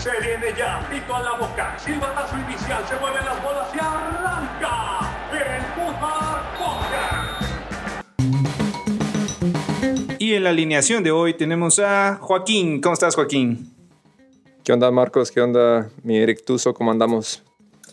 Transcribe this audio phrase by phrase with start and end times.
[0.00, 5.00] Se viene ya, pito a la boca, silbatazo inicial, se mueven las bolas y arranca
[5.30, 7.42] el Fútbol Podcast.
[10.18, 12.80] Y en la alineación de hoy tenemos a Joaquín.
[12.80, 13.74] ¿Cómo estás, Joaquín?
[14.64, 15.30] ¿Qué onda, Marcos?
[15.30, 16.72] ¿Qué onda, mi Eric Tuso?
[16.72, 17.42] ¿Cómo andamos?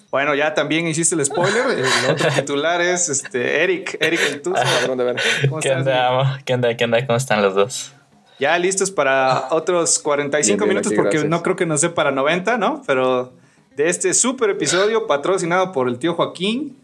[0.10, 1.78] Bueno, ya también hiciste el spoiler.
[1.78, 4.64] El otro titular es este, Eric, Eric el Tuso.
[4.86, 5.72] ¿Cómo ¿Qué?
[6.46, 6.78] ¿Qué onda?
[6.78, 7.06] ¿Qué onda?
[7.06, 7.97] ¿Cómo están los dos?
[8.40, 11.30] Ya listos para otros 45 Bien, bien, minutos porque gracias.
[11.30, 12.82] no creo que nos dé para 90, ¿no?
[12.86, 13.34] Pero
[13.76, 16.78] de este super episodio patrocinado por el tío Joaquín,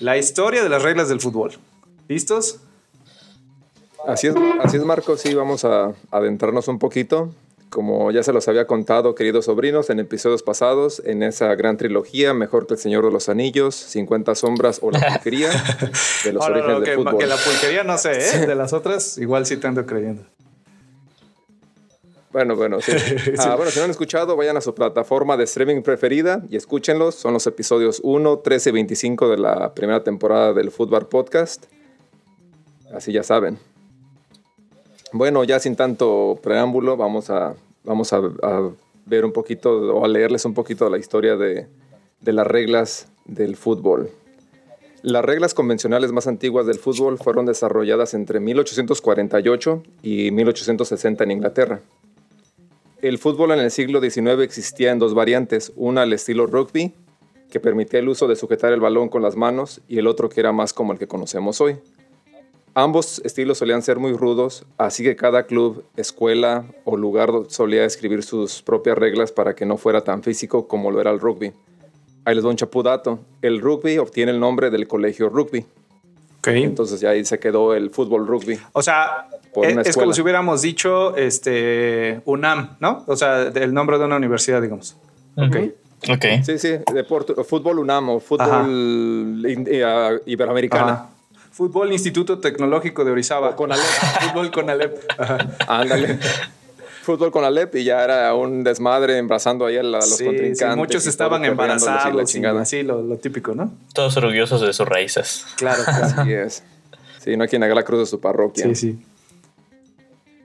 [0.00, 1.52] la historia de las reglas del fútbol.
[2.08, 2.58] ¿Listos?
[4.06, 5.20] Así es, así es, Marcos.
[5.20, 7.32] Sí, vamos a adentrarnos un poquito.
[7.70, 12.34] Como ya se los había contado, queridos sobrinos, en episodios pasados, en esa gran trilogía,
[12.34, 15.48] Mejor que el Señor de los Anillos, 50 sombras o la porquería
[16.24, 17.16] de los Oh, no, orígenes no, del que, fútbol.
[17.18, 18.10] que la pulquería no sé,
[18.42, 18.46] ¿eh?
[18.46, 20.22] De las otras, igual sí te ando creyendo.
[22.32, 22.92] Bueno, bueno, sí.
[23.38, 27.14] Ah, bueno, si no han escuchado, vayan a su plataforma de streaming preferida y escúchenlos.
[27.14, 31.66] Son los episodios 1, 13 y 25 de la primera temporada del Fútbol Podcast.
[32.92, 33.58] Así ya saben.
[35.12, 38.70] Bueno, ya sin tanto preámbulo, vamos a, vamos a, a
[39.04, 41.66] ver un poquito o a leerles un poquito la historia de,
[42.20, 44.10] de las reglas del fútbol.
[45.02, 51.80] Las reglas convencionales más antiguas del fútbol fueron desarrolladas entre 1848 y 1860 en Inglaterra.
[53.02, 56.94] El fútbol en el siglo XIX existía en dos variantes, una al estilo rugby,
[57.50, 60.38] que permitía el uso de sujetar el balón con las manos, y el otro que
[60.38, 61.78] era más como el que conocemos hoy.
[62.74, 68.22] Ambos estilos solían ser muy rudos, así que cada club, escuela o lugar solía escribir
[68.22, 71.52] sus propias reglas para que no fuera tan físico como lo era el rugby.
[72.24, 73.18] Ahí les doy un chapudato.
[73.42, 75.66] El rugby obtiene el nombre del colegio rugby.
[76.44, 78.58] Entonces ya ahí se quedó el fútbol rugby.
[78.72, 80.04] O sea, Por es, una es escuela.
[80.06, 83.04] como si hubiéramos dicho este, UNAM, ¿no?
[83.06, 84.96] O sea, el nombre de una universidad, digamos.
[85.36, 85.56] Ok.
[86.10, 86.24] Ok.
[86.44, 90.92] Sí, sí, deporte, fútbol UNAM o fútbol in- eh, iberoamericana.
[90.92, 91.08] Ajá.
[91.52, 93.50] Fútbol Instituto Tecnológico de Orizaba.
[93.50, 93.84] O con Alep.
[94.22, 94.98] Fútbol con Alep.
[95.68, 96.18] Ándale.
[97.02, 100.16] Fútbol con Alep y ya era un desmadre embrazando ahí a, la- a los Sí,
[100.18, 100.76] sí, contrincantes.
[100.76, 103.72] muchos estaban la embarazados y así, lo, lo típico, ¿no?
[103.94, 105.44] Todos orgullosos de sus raíces.
[105.56, 106.06] Claro, claro.
[106.20, 106.62] Así es.
[107.20, 108.64] Sí, no hay quien haga la cruz de su parroquia.
[108.66, 108.98] sí, sí.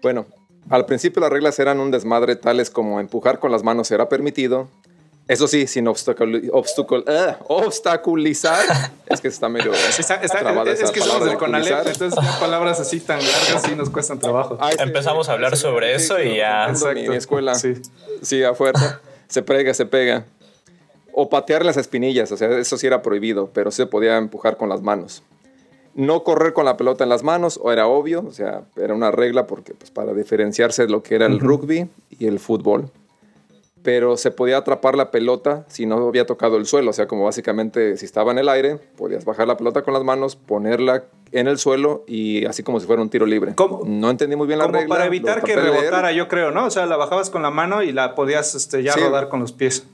[0.02, 0.26] Bueno,
[0.70, 4.70] al principio las reglas eran un desmadre tales como empujar con las manos era permitido.
[5.28, 8.64] Eso sí, sin obstacul- obstacul- eh, obstaculizar.
[9.08, 12.80] es que está medio Está- está- trabada es esa que somos del Conalep, entonces palabras
[12.80, 14.58] así tan largas sí nos cuestan trabajo.
[14.62, 16.70] Ay, sí, Empezamos a hablar sobre eso y ya.
[16.70, 17.00] Exacto.
[17.00, 17.56] En mi escuela.
[17.56, 17.74] Sí.
[18.22, 19.02] Sí, a fuerza.
[19.28, 20.26] se pega, se pega.
[21.12, 24.70] O patear las espinillas, o sea, eso sí era prohibido, pero se podía empujar con
[24.70, 25.24] las manos.
[25.96, 29.10] No correr con la pelota en las manos, o era obvio, o sea, era una
[29.10, 31.90] regla porque pues, para diferenciarse de lo que era el rugby
[32.20, 32.92] y el fútbol.
[33.88, 37.24] Pero se podía atrapar la pelota si no había tocado el suelo, o sea, como
[37.24, 41.48] básicamente si estaba en el aire, podías bajar la pelota con las manos, ponerla en
[41.48, 43.56] el suelo y así como si fuera un tiro libre.
[43.56, 43.84] ¿Cómo?
[43.86, 44.94] No entendí muy bien la Como regla.
[44.94, 46.66] para evitar que rebotara, yo creo, ¿no?
[46.66, 49.00] O sea, la bajabas con la mano y la podías este, ya Sí.
[49.00, 49.88] rodar con los pies.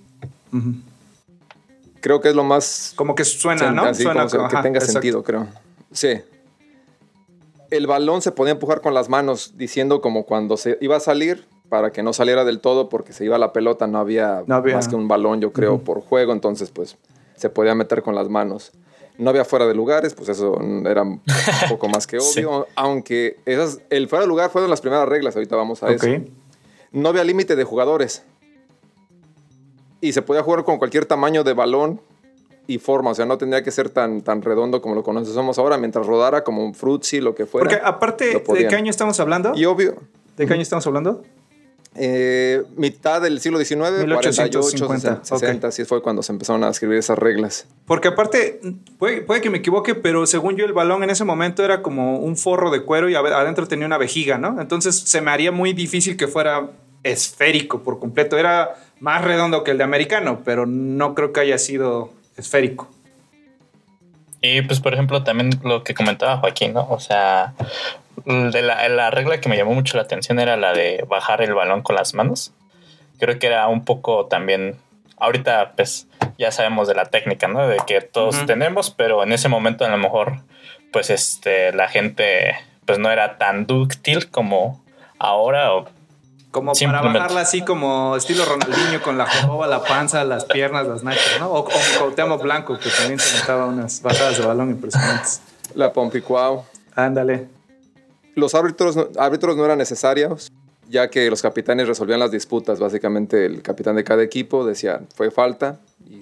[2.01, 3.83] Creo que es lo más Como que suena, ¿no?
[3.83, 4.93] Así suena como que ajá, tenga exacto.
[4.93, 5.45] sentido, creo.
[5.91, 6.19] Sí.
[7.69, 11.45] El balón se podía empujar con las manos, diciendo como cuando se iba a salir,
[11.73, 14.75] para que no saliera del todo, porque se iba la pelota, no había, No había.
[14.75, 16.97] más que un balón, yo creo, por juego, entonces pues
[17.35, 18.73] se podía meter con las manos.
[19.17, 21.19] No había fuera de lugares, pues eso era un
[21.69, 22.41] poco más que Sí.
[22.43, 26.03] obvio, aunque esas, el fuera de lugar fueron las primeras reglas, ahorita vamos a Ok.
[26.03, 26.23] eso.
[26.91, 28.23] No había límite de jugadores.
[29.99, 32.01] Y se podía jugar con cualquier tamaño de balón
[32.67, 33.09] y forma.
[33.09, 36.43] O sea, no tendría que ser tan, tan redondo como lo conocemos ahora, mientras rodara
[36.43, 37.67] como un frutzi, lo que fuera.
[37.67, 39.53] Porque aparte, ¿de qué año estamos hablando?
[39.55, 39.95] Y obvio,
[40.37, 41.21] ¿De qué año estamos hablando?
[41.95, 43.75] Eh, mitad del siglo XIX,
[44.13, 47.67] 48, 1850, 60, así fue cuando se empezaron a escribir esas reglas.
[47.85, 48.59] Porque aparte,
[48.97, 52.17] puede, puede que me equivoque, pero según yo el balón en ese momento era como
[52.19, 54.59] un forro de cuero y ade- adentro tenía una vejiga, ¿no?
[54.59, 56.69] Entonces se me haría muy difícil que fuera
[57.03, 58.37] esférico por completo.
[58.37, 62.89] Era más redondo que el de americano, pero no creo que haya sido esférico.
[64.45, 66.85] Y pues, por ejemplo, también lo que comentaba Joaquín, ¿no?
[66.89, 67.53] O sea,
[68.25, 71.53] de la, la regla que me llamó mucho la atención era la de bajar el
[71.53, 72.51] balón con las manos.
[73.19, 74.75] Creo que era un poco también.
[75.17, 77.69] Ahorita, pues, ya sabemos de la técnica, ¿no?
[77.69, 80.39] De que todos tenemos, pero en ese momento a lo mejor,
[80.91, 84.83] pues, este, la gente, pues, no era tan dúctil como
[85.19, 85.73] ahora.
[85.73, 85.87] O,
[86.53, 91.03] Como para bajarla así como estilo Ronaldinho con la joroba, la panza, las piernas, las
[91.03, 91.47] nachas, ¿no?
[91.49, 95.41] O, o Cuauhtémoc Blanco que también se metaba unas bajadas de balón impresionantes.
[95.73, 96.65] La Pompicuao.
[96.95, 97.47] Ándale.
[98.35, 100.51] Los árbitros, no- árbitros no eran necesarios.
[100.89, 102.79] ya que los capitanes resolvían las disputas.
[102.79, 106.21] Básicamente el capitán de cada equipo decía, fue falta, y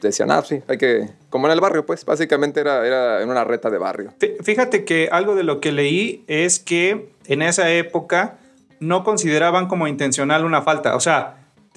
[0.00, 3.42] decían, ah, sí, hay que, como en el barrio, pues básicamente era, era en una
[3.42, 4.12] reta de barrio.
[4.44, 8.36] Fíjate que algo de lo que leí es que en esa época
[8.82, 11.36] no consideraban como intencional una falta, o sea,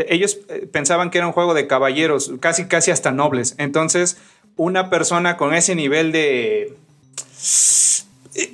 [0.10, 3.56] ellos eh, pensaban que era un juego de caballeros, casi, casi hasta nobles.
[3.58, 4.18] Entonces,
[4.58, 6.76] una persona con ese nivel de...
[8.36, 8.52] Eh,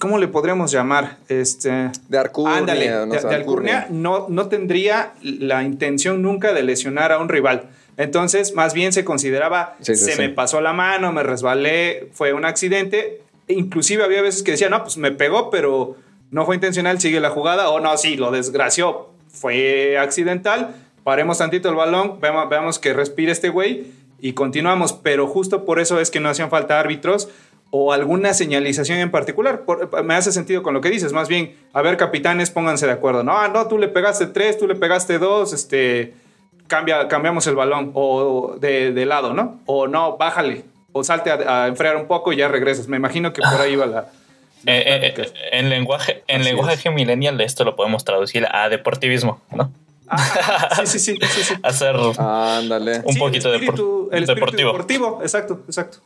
[0.00, 1.18] ¿Cómo le podríamos llamar?
[1.28, 3.06] Este, de arcurnia.
[3.06, 7.68] no, de, alcurnia no, no tendría la intención nunca de lesionar a un rival.
[7.96, 13.22] Entonces, más bien se consideraba, se me pasó la mano, me resbalé, fue un accidente.
[13.46, 15.96] Inclusive había veces que decía, no, pues me pegó, pero
[16.30, 17.70] no fue intencional, sigue la jugada.
[17.70, 20.74] O no, sí, lo desgració, fue accidental.
[21.04, 24.92] Paremos tantito el balón, veamos, que respire este güey y continuamos.
[24.92, 27.28] Pero justo por eso es que no hacían falta árbitros
[27.70, 29.64] o alguna señalización en particular.
[30.04, 31.12] me hace sentido con lo que dices.
[31.12, 33.22] Más bien, a ver, capitanes, pónganse de acuerdo.
[33.22, 36.14] No, no, tú le pegaste tres, tú le pegaste dos, este
[36.68, 39.60] cambia, cambiamos el balón o de, lado, ¿no?
[39.66, 42.88] O no, bájale o salte a, enfriar un poco y ya regresas.
[42.88, 44.08] Me imagino que por ahí va la...
[44.66, 49.72] Eh, eh, eh, en lenguaje, en lenguaje millennial esto lo podemos traducir a deportivismo, ¿no?
[50.08, 53.02] Ah, sí, sí, sí, sí, Hacer Ándale.
[53.04, 54.72] un poquito de el deportivo.
[54.72, 55.18] deportivo.
[55.22, 55.98] Exacto, exacto.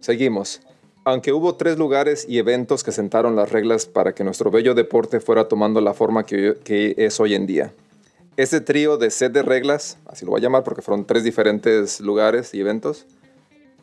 [0.00, 0.60] Seguimos.
[1.04, 5.20] Aunque hubo tres lugares y eventos que sentaron las reglas para que nuestro bello deporte
[5.20, 7.72] fuera tomando la forma que, que es hoy en día.
[8.36, 12.00] Este trío de set de reglas, así lo voy a llamar porque fueron tres diferentes
[12.00, 13.06] lugares y eventos,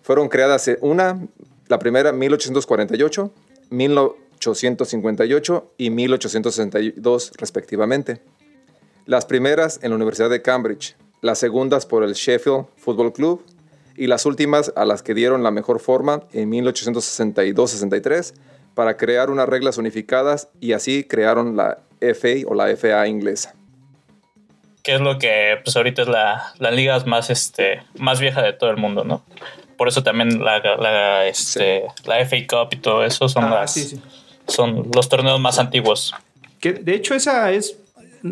[0.01, 1.19] fueron creadas una,
[1.71, 3.31] la primera 1848,
[3.69, 8.21] 1858 y 1862 respectivamente.
[9.05, 13.45] Las primeras en la Universidad de Cambridge, las segundas por el Sheffield Football Club
[13.95, 18.33] y las últimas a las que dieron la mejor forma en 1862-63
[18.75, 23.55] para crear unas reglas unificadas y así crearon la FA o la FA inglesa
[24.83, 28.53] que es lo que pues ahorita es la, la liga más, este, más vieja de
[28.53, 29.23] todo el mundo, ¿no?
[29.81, 33.95] Por eso también la, la, este, la FA Cup y todo eso son, ah, las,
[34.45, 36.13] son los torneos más antiguos.
[36.59, 37.79] Que de hecho esa es,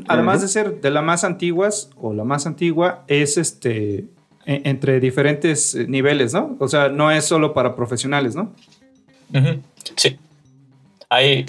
[0.08, 4.06] además de ser de las más antiguas o la más antigua, es este
[4.46, 6.56] e, entre diferentes niveles, ¿no?
[6.60, 8.54] O sea, no es solo para profesionales, ¿no?
[9.96, 10.20] Sí.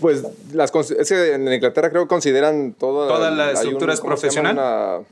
[0.01, 0.25] Pues
[0.55, 0.73] las,
[1.11, 5.05] en Inglaterra creo que consideran toda la estructura es profesional.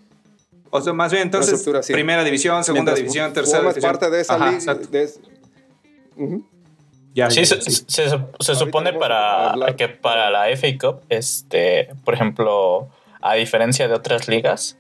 [0.71, 3.83] O sea, más bien entonces, primera división, segunda división, tercera división.
[3.83, 4.61] parte de esa liga.
[7.31, 12.89] sí, Se, supone para que para la FA Cup, este, por ejemplo,
[13.21, 14.79] a diferencia de otras ligas,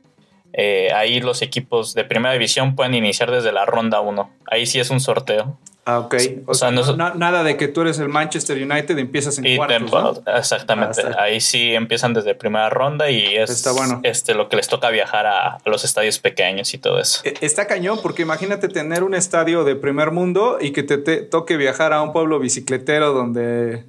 [0.52, 4.31] eh, ahí los equipos de primera división pueden iniciar desde la ronda 1.
[4.50, 5.58] Ahí sí es un sorteo.
[5.88, 6.17] Ah, ok.
[6.44, 11.00] O, sea, nada de que tú eres el Manchester United y empiezas en cuartos, Exactamente.
[11.02, 14.00] Ah, Ahí sí empiezan desde primera ronda y es está bueno.
[14.02, 17.23] este, lo que les toca viajar a, los estadios pequeños y todo eso.
[17.25, 21.56] E, está cañón porque imagínate tener un estadio de primer mundo y que te, toque
[21.56, 23.84] viajar a un pueblo bicicletero donde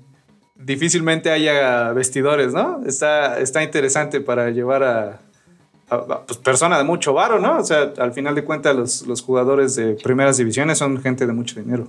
[0.56, 2.82] difícilmente haya vestidores, ¿no?
[2.86, 5.20] Está, está interesante para llevar a,
[5.90, 7.58] pues, persona de mucho varo, ¿no?
[7.58, 11.34] O sea, al final de cuentas los, los jugadores de primeras divisiones son gente de
[11.34, 11.88] mucho dinero.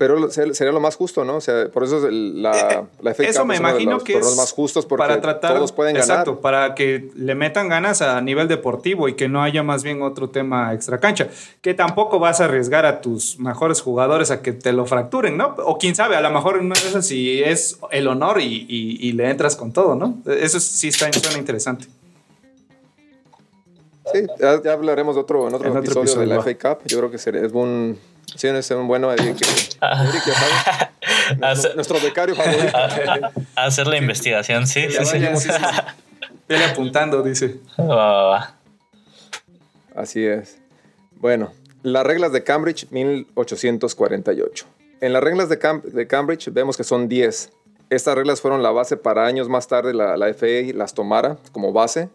[0.00, 1.36] Pero sería lo más justo, ¿no?
[1.36, 5.02] O sea, por eso la, eh, la Eso me imagino que es más justos porque
[5.02, 9.28] para tratar, todos pueden exacto, para que le metan ganas a nivel deportivo y que
[9.28, 11.28] no haya más bien otro tema extra cancha.
[11.60, 15.54] Que tampoco vas a arriesgar a tus mejores jugadores a que te lo fracturen, ¿no?
[15.66, 18.64] O quién sabe, a lo mejor en una de esas si es el honor y,
[18.70, 20.16] y, le entras con todo, ¿no?
[20.24, 21.88] Eso sí está, suena interesante.
[24.14, 26.86] Sí, ya, hablaremos de otro, en otro, episodio, de la FA Cup.
[26.86, 27.98] Yo creo que es un
[28.36, 29.36] Sí, es un bueno Eric,
[31.74, 32.78] nuestro, becario favorito.
[33.56, 34.86] hacer la investigación, sí.
[34.90, 37.60] sí, sí, apuntando, dice.
[39.94, 40.58] Así es.
[41.12, 44.66] Bueno, las reglas de Cambridge 1848.
[45.00, 47.50] En las reglas de, de Cambridge vemos que son 10.
[47.90, 51.72] Estas reglas fueron la base para años más tarde la, la FA las tomara como
[51.72, 52.08] base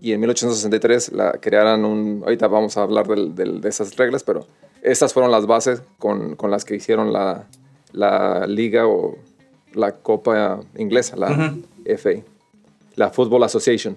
[0.00, 2.22] y en 1863 la crearan un...
[2.24, 4.46] Ahorita vamos a hablar de esas reglas, pero
[4.82, 7.46] estas fueron las bases con, con las que hicieron la,
[7.92, 9.16] la, liga o
[9.74, 11.54] la copa inglesa, la
[11.96, 12.10] FA,
[12.96, 13.96] la Football Association.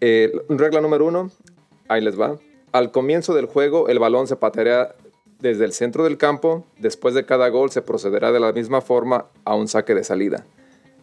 [0.00, 1.30] Eh, regla número uno,
[1.88, 2.36] ahí les va.
[2.72, 4.96] Al comienzo del juego, el balón se pateará
[5.38, 6.64] desde el centro del campo.
[6.78, 10.44] Después de cada gol, se procederá de la misma forma a un saque de salida.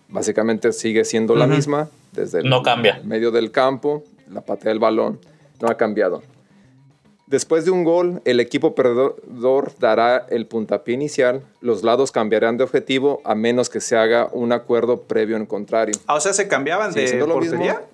[0.09, 2.99] Básicamente sigue siendo la misma desde el no cambia.
[3.03, 5.19] medio del campo, la patea del balón.
[5.61, 6.23] No ha cambiado.
[7.29, 11.43] Después de un gol, el equipo perdedor dará el puntapié inicial.
[11.61, 15.93] Los lados cambiarán de objetivo a menos que se haga un acuerdo previo en contrario.
[16.07, 17.73] Ah, o sea, se cambiaban Sí, de lo portería.
[17.73, 17.87] mismo.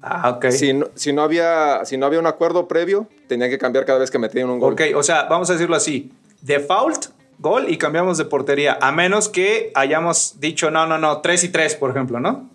[0.00, 0.46] Ah, ok.
[0.50, 3.98] Si, no, si, no había, si no había un acuerdo previo, tenían que cambiar cada
[3.98, 4.72] vez que metían un gol.
[4.72, 6.10] Ok, o sea, vamos a decirlo así.
[6.40, 7.06] Default,
[7.38, 8.78] gol y cambiamos de portería.
[8.80, 12.48] A menos que hayamos dicho, no, no, no, 3 y 3, por ejemplo, ¿no?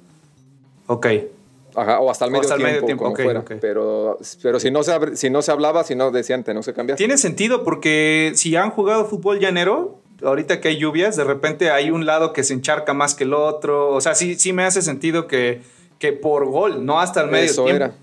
[0.88, 1.06] Ok.
[1.76, 3.44] Ajá, o hasta el O medio hasta el tiempo, medio tiempo, como fuera.
[3.62, 6.98] Pero, pero si, no se, si no se hablaba, si no decían, tenemos que cambiar.
[6.98, 11.90] Tiene sentido porque si han jugado fútbol llanero, ahorita que hay lluvias, de repente hay
[11.92, 13.90] un lado que se encharca más que el otro.
[13.90, 15.62] O sea, sí, sí me hace sentido que,
[16.00, 17.86] que por gol, no hasta el medio Eso tiempo.
[17.86, 17.94] era.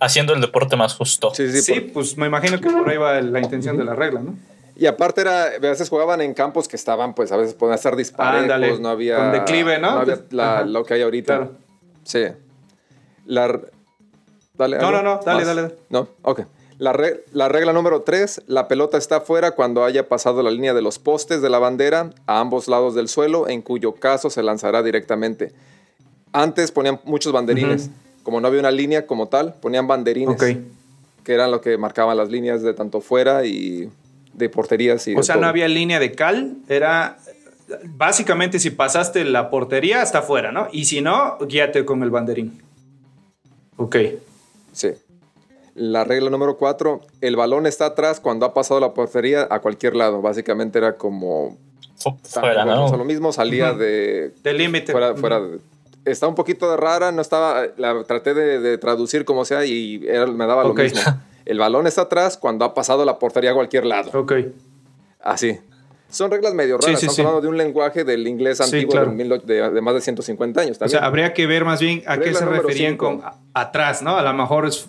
[0.00, 1.30] Haciendo el deporte más justo.
[1.34, 3.94] Sí, sí, Sí, por- pues me imagino que por ahí va la intención de la
[3.94, 4.34] regla, ¿no?
[4.76, 7.94] Y aparte era, a veces jugaban en campos que estaban, pues a veces podían estar
[7.94, 9.16] disparejos, Ándale, no había...
[9.18, 9.90] con declive, ¿no?
[9.90, 10.64] había la- Ajá.
[10.64, 11.36] lo que hay ahorita.
[11.36, 11.52] Claro.
[12.02, 12.24] Sí.
[13.26, 13.44] La...
[13.46, 13.60] r-
[14.56, 15.74] Dale, No, ¿algo no, no, dale, dale, dale.
[15.90, 16.42] No, ok.
[16.78, 20.74] La, re- la regla número 3, la pelota está fuera cuando haya pasado la línea
[20.74, 24.42] de los postes de la bandera a ambos lados del suelo, en cuyo caso se
[24.42, 25.52] lanzará directamente.
[26.32, 27.90] Antes ponían muchos banderines.
[28.22, 30.36] Como no había una línea como tal, ponían banderines.
[31.24, 33.88] Que eran lo que marcaban las líneas de tanto fuera y
[34.34, 35.06] de porterías.
[35.08, 35.42] Y O sea, todo.
[35.42, 37.18] no había línea de cal, era
[37.84, 40.68] básicamente si pasaste la portería está fuera, ¿no?
[40.72, 42.60] Y si no, guíate con el banderín.
[43.76, 43.96] Ok.
[44.72, 44.92] Sí.
[45.74, 49.96] La regla número 4, el balón está atrás cuando ha pasado la portería a cualquier
[49.96, 50.22] lado.
[50.22, 51.56] Básicamente era como...
[51.96, 52.96] Fu- Fuera, o sea, ¿no?
[52.96, 53.80] lo mismo salía Ujú.
[53.80, 54.32] de...
[54.42, 54.92] Del límite.
[54.92, 55.58] Fuera, fuera de-
[56.04, 57.64] Está un poquito de rara, no estaba...
[57.76, 61.00] La traté de, de traducir como sea y era- me daba lo mismo.
[61.44, 64.10] El balón está atrás cuando ha pasado la portería a cualquier lado.
[64.18, 64.32] Ok.
[65.20, 65.58] Así.
[66.10, 67.00] Son reglas medio raras.
[67.00, 67.20] sí, Estamos sí.
[67.22, 69.10] hablando de un lenguaje del inglés Sí, antiguo claro.
[69.10, 70.98] de, mil de- de más de 150 años O también.
[71.00, 73.06] sea, habría que ver más bien a qué Regla se número referían cinco.
[73.06, 74.16] con a- atrás, ¿no?
[74.16, 74.88] A lo mejor es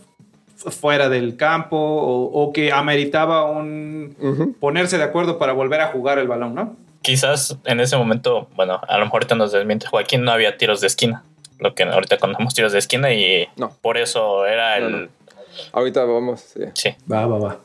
[0.56, 5.88] fu- fuera del campo o, o que ameritaba un ponerse de acuerdo para volver a
[5.88, 6.76] jugar el balón, ¿no?
[7.02, 10.82] Quizás en ese momento, bueno, a lo mejor ahorita nos desmiente Joaquín, no había tiros
[10.82, 11.24] de esquina.
[11.60, 13.72] Lo que ahorita conocemos tiros de esquina y No.
[13.82, 15.02] por eso era No, el.
[15.04, 15.08] no.
[15.72, 16.42] Ahorita vamos.
[16.42, 16.62] sí.
[16.74, 16.90] Sí.
[17.12, 17.58] Va, va, va.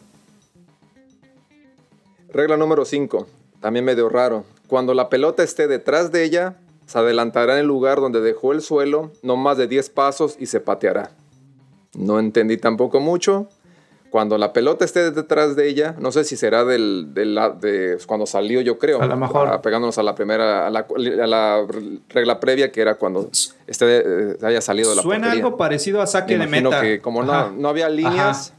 [2.33, 3.27] Regla número 5,
[3.61, 4.45] también medio raro.
[4.69, 6.55] Cuando la pelota esté detrás de ella,
[6.87, 10.47] se adelantará en el lugar donde dejó el suelo, no más de 10 pasos y
[10.47, 11.11] se pateará.
[11.95, 13.49] No entendí tampoco mucho.
[14.11, 18.27] Cuando la pelota esté detrás de ella, no sé si será del, del de cuando
[18.27, 19.01] salió, yo creo.
[19.01, 19.47] A lo mejor.
[19.49, 21.65] a- Pegándonos a la primera, a la, a la
[22.09, 23.31] regla previa que era cuando
[23.69, 25.45] esté, eh, haya salido de la Suena portería.
[25.47, 26.81] algo parecido a saque Me de meta.
[26.83, 27.53] que como no, Ajá.
[27.57, 28.53] no había líneas,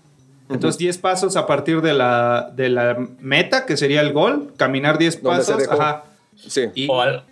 [0.53, 4.97] Entonces 10 pasos a partir de la, de la meta, que sería el gol, caminar
[4.97, 5.69] 10 ¿Dónde se pasos.
[5.71, 6.03] Ajá.
[6.35, 6.65] sí.
[6.75, 7.23] Y, O al-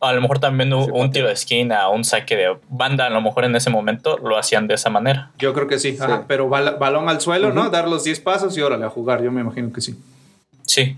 [0.00, 3.44] a lo mejor también un, tiro de esquina, un saque de banda, a lo mejor
[3.44, 5.30] en ese momento lo hacían de esa manera.
[5.38, 6.16] Yo creo que sí, ajá.
[6.18, 6.24] Sí.
[6.26, 7.70] pero bal- balón al suelo, ¿no?
[7.70, 9.96] Dar los 10 pasos y órale a jugar, yo me imagino que sí.
[10.64, 10.96] Sí.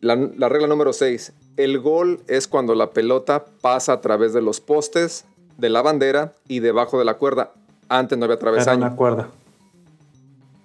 [0.00, 1.32] La, la regla número 6.
[1.56, 5.24] El gol es cuando la pelota pasa a través de los postes,
[5.58, 7.52] de la bandera y debajo de la cuerda.
[7.88, 8.86] Antes no había Era travesaño.
[8.86, 9.28] una cuerda.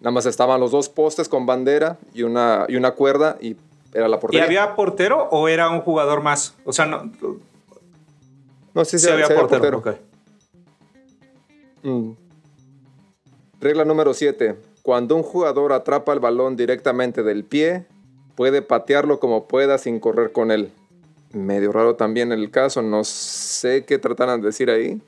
[0.08, 3.58] Nada más estaban los dos postes con bandera y una, y una cuerda y
[3.94, 4.46] era la ¿Y portería.
[4.46, 6.56] había portero o era un jugador más?
[6.64, 7.12] O sea, no,
[8.74, 9.84] no, sí, sí, sí, había portero.
[11.84, 12.12] Mm.
[13.60, 14.56] Regla número 7.
[14.82, 17.86] Cuando un jugador atrapa el balón directamente del pie,
[18.36, 20.72] puede patearlo como pueda sin correr con él.
[21.34, 25.02] Medio raro también el caso, no sé qué trataran de decir ahí.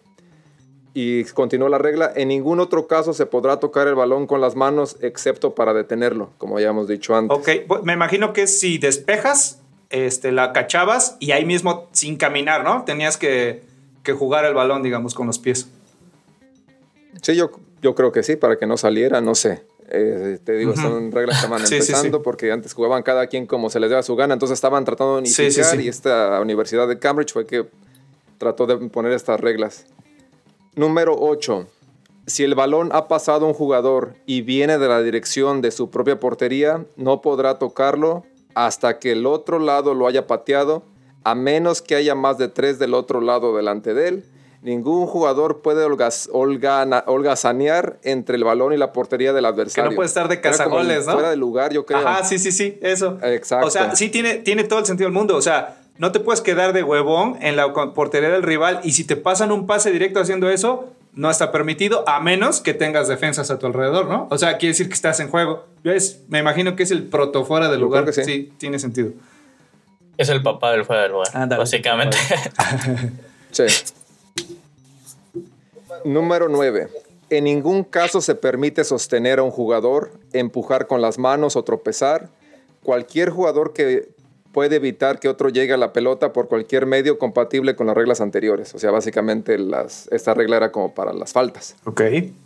[0.94, 4.56] Y continuó la regla, en ningún otro caso se podrá tocar el balón con las
[4.56, 7.38] manos excepto para detenerlo, como ya hemos dicho antes.
[7.38, 12.84] Ok, me imagino que si despejas, este, la cachabas y ahí mismo sin caminar, ¿no?
[12.86, 13.62] Tenías que,
[14.04, 15.70] que jugar el balón, digamos, con los pies.
[17.22, 19.64] Sí, yo, yo creo que sí, para que no saliera, no sé.
[19.92, 22.24] Eh, te digo, son reglas que van Sí, empezando sí.
[22.24, 25.20] porque antes jugaban cada quien como se les daba su gana, entonces estaban tratando de
[25.22, 27.66] unificar y esta Universidad de Cambridge fue que
[28.38, 29.86] trató de poner estas reglas.
[30.80, 31.68] Número 8.
[32.26, 35.90] Si el balón ha pasado a un jugador y viene de la dirección de su
[35.90, 38.24] propia portería, no podrá tocarlo
[38.56, 40.84] hasta que el otro lado lo haya pateado,
[41.26, 44.26] a menos que haya más de tres del otro lado delante de él.
[44.62, 46.30] Ningún jugador puede holgaz-
[47.06, 49.96] holgazanear entre el balón y la portería del adversario.
[49.98, 51.14] puede estar de cazagoles, ¿no?
[51.14, 52.00] Fuera de lugar, yo creo.
[52.08, 53.18] Ajá, sí, sí, sí, eso.
[53.22, 53.68] Exacto.
[53.68, 55.36] O sea, sí tiene, tiene todo el sentido del mundo.
[55.36, 59.04] O sea, no te puedes quedar de huevón en la portería del rival y si
[59.04, 63.52] te pasan un pase directo haciendo eso, no está permitido a menos que tengas defensas
[63.52, 64.28] a tu alrededor, ¿no?
[64.32, 65.66] O sea, quiere decir que estás en juego.
[65.84, 68.06] Yo es, me imagino que es el proto fuera del Yo lugar.
[68.06, 68.24] que sí.
[68.24, 69.12] sí, tiene sentido.
[70.18, 72.18] Es el papá del fuera del lugar, Ándale, básicamente.
[73.52, 73.64] Sí.
[76.06, 76.88] Número 9.
[77.32, 82.30] En ningún caso se permite sostener a un jugador, empujar con las manos o tropezar.
[82.84, 84.10] Cualquier jugador que
[84.52, 88.22] puede evitar que otro llegue a la pelota por cualquier medio compatible con las reglas
[88.22, 88.74] anteriores.
[88.76, 91.76] O sea, básicamente las, esta regla era como para las faltas.
[91.86, 92.02] Ok.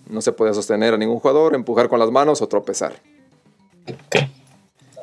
[0.10, 2.94] No se podía sostener a ningún jugador, empujar con las manos o tropezar.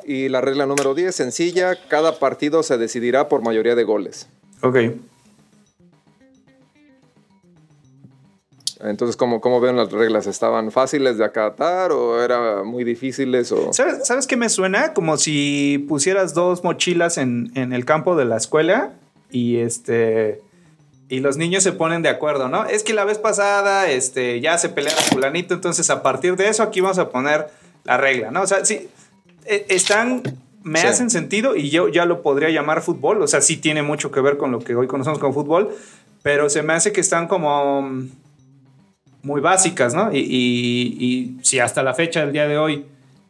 [0.05, 4.27] Y la regla número 10, sencilla, cada partido se decidirá por mayoría de goles.
[4.61, 4.77] Ok.
[8.83, 10.27] Entonces, ¿cómo, ¿cómo ven las reglas?
[10.27, 13.51] ¿Estaban fáciles de acatar o eran muy difíciles?
[13.51, 13.73] O...
[13.73, 14.93] ¿Sabes, ¿Sabes qué me suena?
[14.93, 18.93] Como si pusieras dos mochilas en, en, el campo de la escuela
[19.29, 20.41] y este...
[21.09, 22.65] Y los niños se ponen de acuerdo, ¿no?
[22.65, 26.63] Es que la vez pasada este, ya se pelearon fulanito, entonces a partir de eso
[26.63, 27.47] aquí vamos a poner
[27.83, 28.43] la regla, ¿no?
[28.43, 28.87] O sea, sí,
[29.45, 30.23] e, están
[30.63, 30.87] me sí.
[30.87, 33.21] hacen sentido y yo ya lo podría llamar fútbol.
[33.21, 35.75] O sea, sí tiene mucho que ver con lo que hoy conocemos como fútbol,
[36.21, 37.89] pero se me hace que están como
[39.23, 40.11] muy básicas, ¿no?
[40.13, 42.85] Y, y, y, si hasta la fecha del día de hoy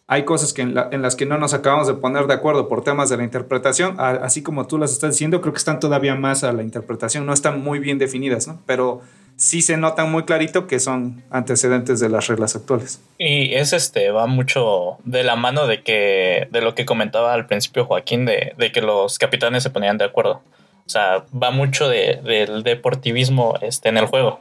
[0.08, 2.68] hay cosas que en, la, en, las que no nos acabamos de poner de acuerdo
[2.68, 6.16] por temas de la interpretación, así como tú las estás diciendo, creo que están todavía
[6.16, 8.60] más a la interpretación, no están muy bien definidas, ¿no?
[8.66, 9.02] Pero
[9.38, 13.02] sí se notan muy clarito que son antecedentes de las reglas actuales.
[13.18, 17.48] Y es este, va mucho de la mano de que, de lo que comentaba al
[17.48, 20.42] principio Joaquín, de, de que los capitanes se ponían de acuerdo.
[20.86, 24.40] O sea, va mucho de, del deportivismo este, en el juego.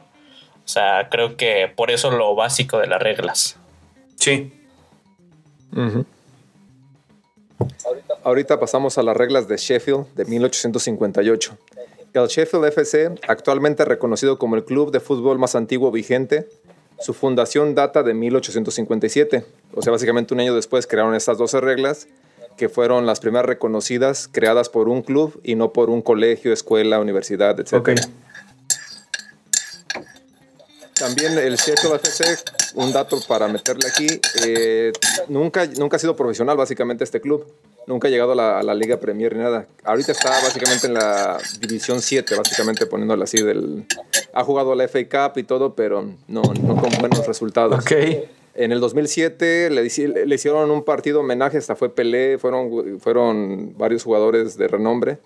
[0.63, 3.57] O sea, creo que por eso lo básico de las reglas.
[4.15, 4.53] Sí.
[5.73, 6.05] Uh -huh.
[7.85, 11.57] ahorita, ahorita pasamos a las reglas de Sheffield de 1858.
[12.13, 16.47] El Sheffield FC, actualmente reconocido como el club de fútbol más antiguo vigente,
[16.99, 19.45] su fundación data de 1857.
[19.73, 22.07] O sea, básicamente un año después crearon estas 12 reglas,
[22.57, 26.99] que fueron las primeras reconocidas creadas por un club y no por un colegio, escuela,
[26.99, 27.73] universidad, etc.
[27.75, 27.95] Okay.
[31.01, 32.23] También el Sheffield FC,
[32.75, 34.07] un dato para meterle aquí,
[34.45, 34.91] eh,
[35.29, 37.43] nunca, nunca ha sido profesional básicamente este club.
[37.87, 39.65] Nunca ha llegado a la, a la, Liga Premier ni nada.
[39.83, 43.41] Ahorita está básicamente en la División 7, básicamente poniéndolo así.
[43.41, 43.83] Del,
[44.31, 47.83] ha jugado la FA Cup y todo, pero no, no con buenos resultados.
[47.83, 48.29] Okay.
[48.53, 54.03] En el 2007 le, le, hicieron un partido homenaje, hasta fue Pelé, fueron, fueron varios
[54.03, 55.17] jugadores de renombre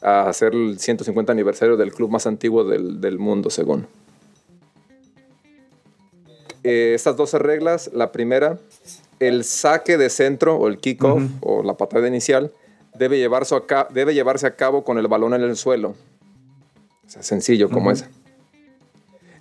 [0.00, 3.86] a hacer el 150 aniversario del club más antiguo del, del mundo, según.
[6.64, 8.58] Eh, estas 12 reglas, la primera,
[9.18, 11.38] el saque de centro o el kickoff uh -huh.
[11.40, 12.52] o la patada inicial
[12.94, 15.94] debe llevarse, a cabo, debe llevarse a cabo con el balón en el suelo.
[17.06, 17.96] O sea, sencillo como uh -huh.
[17.96, 18.10] esa.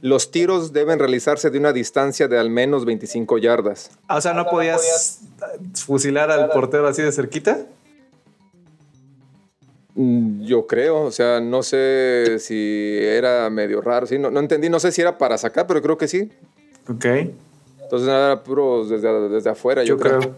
[0.01, 3.91] Los tiros deben realizarse de una distancia de al menos 25 yardas.
[4.07, 5.19] Ah, o sea, ¿no podías
[5.75, 7.60] fusilar al portero así de cerquita?
[9.93, 14.69] Mm, Yo creo, o sea, no sé si era medio raro, sí, no, no entendí,
[14.69, 16.31] no sé si era para sacar, pero creo que sí.
[16.95, 17.06] Ok.
[17.82, 20.19] Entonces era puro desde, desde afuera, yo, yo creo.
[20.19, 20.36] creo.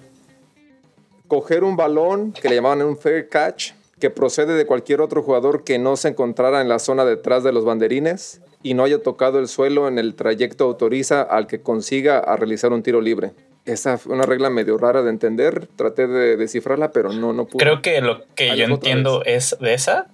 [1.28, 5.64] Coger un balón que le llamaban un fair catch, que procede de cualquier otro jugador
[5.64, 9.40] que no se encontrara en la zona detrás de los banderines y no haya tocado
[9.40, 13.32] el suelo en el trayecto autoriza al que consiga a realizar un tiro libre.
[13.66, 15.68] Esa fue una regla medio rara de entender.
[15.76, 17.64] Traté de descifrarla, pero no, no pude.
[17.64, 19.54] Creo que lo que Ahí yo entiendo vez.
[19.54, 20.08] es de esa.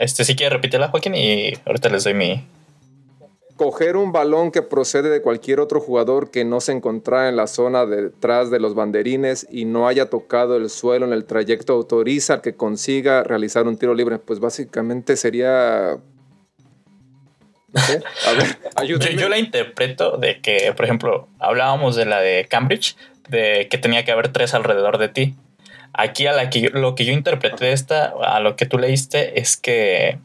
[0.00, 2.44] Este sí quiere repetirla, Joaquín, y ahorita les doy mi,
[3.58, 7.48] coger un balón que procede de cualquier otro jugador que no se encontrara en la
[7.48, 12.34] zona detrás de los banderines y no haya tocado el suelo en el trayecto autoriza
[12.34, 14.18] al que consiga realizar un tiro libre.
[14.18, 15.90] Pues básicamente sería...
[15.90, 15.98] A
[18.32, 22.96] ver, yo, yo, la interpreto de que, por ejemplo, hablábamos de la de Cambridge,
[23.28, 25.34] de que tenía que haber tres alrededor de ti.
[25.92, 28.78] Aquí a la que yo, lo que yo interpreté de esta, a lo que tú
[28.78, 30.18] leíste, es que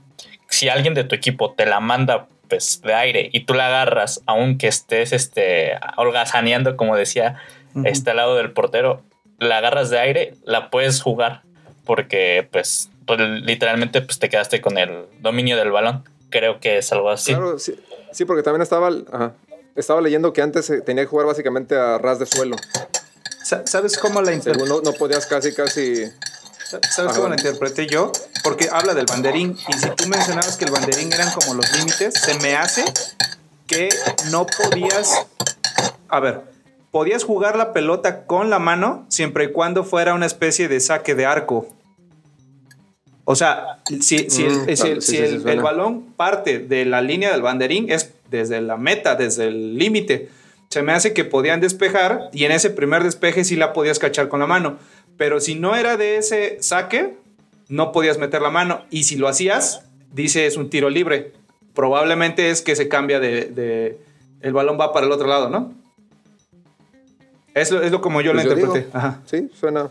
[0.50, 4.22] si alguien de tu equipo te la manda pues, de aire y tú la agarras,
[4.28, 7.42] aunque estés este, holgazaneando, como decía,
[7.74, 7.88] uh -huh.
[7.88, 9.02] este al lado del portero,
[9.40, 11.42] la agarras de aire, la puedes jugar
[11.84, 16.04] porque pues, pues, literalmente pues, te quedaste con el dominio del balón.
[16.30, 17.34] Creo que es algo así.
[17.34, 17.74] Claro, sí,
[18.12, 19.34] sí porque también estaba, ajá,
[19.76, 22.56] estaba leyendo que antes tenía que jugar básicamente a ras de suelo.
[23.42, 24.70] ¿Sabes cómo la interpreté?
[24.70, 26.04] No, no podías casi, casi
[26.66, 27.14] ¿Sabes Ajá.
[27.16, 28.12] cómo la interpreté yo?
[28.44, 32.14] Porque habla del banderín y si tú mencionabas que el banderín eran como los límites,
[32.14, 32.84] se me hace
[33.68, 33.90] que
[34.32, 35.26] no podías...
[36.10, 36.42] A ver,
[36.92, 41.16] podías jugar la pelota con la mano siempre y cuando fuera una especie de saque
[41.16, 41.68] de arco.
[43.26, 46.86] O sea, si, si, el, mm, si, el, sí, si el, el, balón parte de
[46.86, 50.30] la línea del banderín, es desde la meta, desde el límite.
[50.70, 54.28] Se me hace que podían despejar y en ese primer despeje sí la podías cachar
[54.28, 54.78] con la mano.
[55.18, 57.16] Pero si no era de ese saque,
[57.70, 58.84] no podías meter la mano.
[58.90, 61.34] Y si lo hacías, dice es un tiro libre.
[61.74, 63.98] Probablemente es que se cambia de, de,
[64.42, 65.74] el balón va para el otro lado, ¿no?
[67.54, 68.88] Es lo, es lo como yo Pues lo yo interpreté.
[68.88, 68.98] digo.
[68.98, 69.22] Ajá.
[69.26, 69.90] Sí, suena.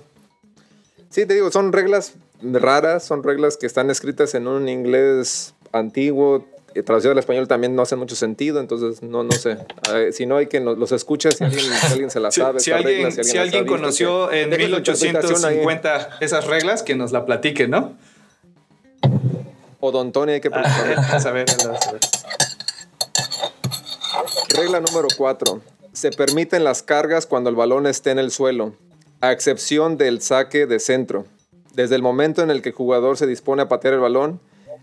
[1.11, 6.45] Sí, te digo, son reglas raras, son reglas que están escritas en un inglés antiguo.
[6.75, 9.59] Eh, Traducido al español también no hacen mucho sentido, entonces no, no sé.
[9.95, 12.61] Eh, si no hay que los escuche, si alguien, si alguien se las Si, sabe.
[12.61, 15.59] si estas alguien, reglas, si las ha alguien conoció que en deje su interpretación ahí.
[15.59, 17.97] 1850 esas reglas, que nos la platique, ¿no?
[19.81, 20.95] O Don Tony hay que preguntarle.
[20.97, 22.01] Ah, a ver, a ver.
[24.57, 25.61] Regla número 4.
[25.93, 28.75] Se permiten las cargas cuando el balón esté en el suelo,
[29.21, 31.27] a excepción del saque de centro.
[31.75, 34.41] Desde el momento en el que el jugador se dispone a patear el balón,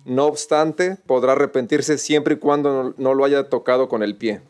[0.10, 4.42] no obstante, podrá arrepentirse siempre y cuando no, lo haya tocado con el pie.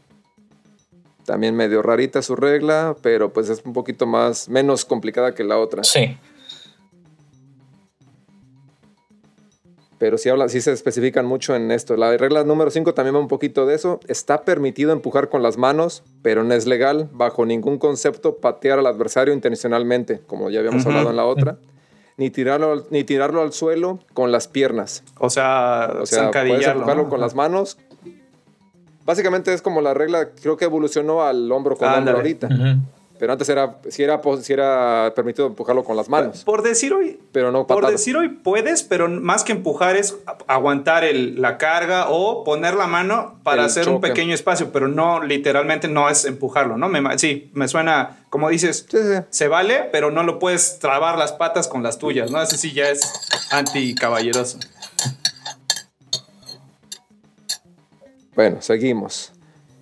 [1.26, 5.60] También medio rarita su regla, pero pues es un poquito más menos complicada que la
[5.60, 5.84] otra.
[5.84, 6.18] Sí.
[10.00, 11.98] Pero sí, habla, sí se especifican mucho en esto.
[11.98, 14.00] La regla número 5 también va un poquito de eso.
[14.08, 18.88] Está permitido empujar con las manos, pero no es legal, bajo ningún concepto, patear al
[18.88, 21.58] adversario intencionalmente, como ya habíamos hablado en la otra,
[22.20, 25.04] ni tirarlo, al- ni tirarlo al suelo con las piernas.
[25.18, 27.10] O sea, O sea, puedes zancadillarlo, empujarlo ¿no?
[27.10, 27.78] con las manos.
[29.06, 32.18] Básicamente es como la regla, creo que evolucionó al hombro con hombro Ándale.
[32.18, 32.48] ahorita.
[32.48, 32.99] Ujú.
[33.20, 37.20] Pero antes era, si era, sí era permitido empujarlo con las manos, Por decir hoy,
[37.34, 37.92] pero no por patada.
[37.92, 40.16] decir hoy puedes, pero más que empujar es
[40.48, 44.88] aguantar el- la carga o poner la mano para El hacer un pequeño espacio, pero
[44.88, 46.88] no literalmente no es empujarlo, ¿no?
[46.88, 49.22] Me, sí, me suena, como dices, Sí, sí.
[49.30, 52.42] se vale, pero no lo puedes trabar las patas con las tuyas, ¿no?
[52.42, 53.02] Ese sí ya es
[53.52, 54.60] anticaballeroso.
[58.34, 59.34] Bueno, seguimos.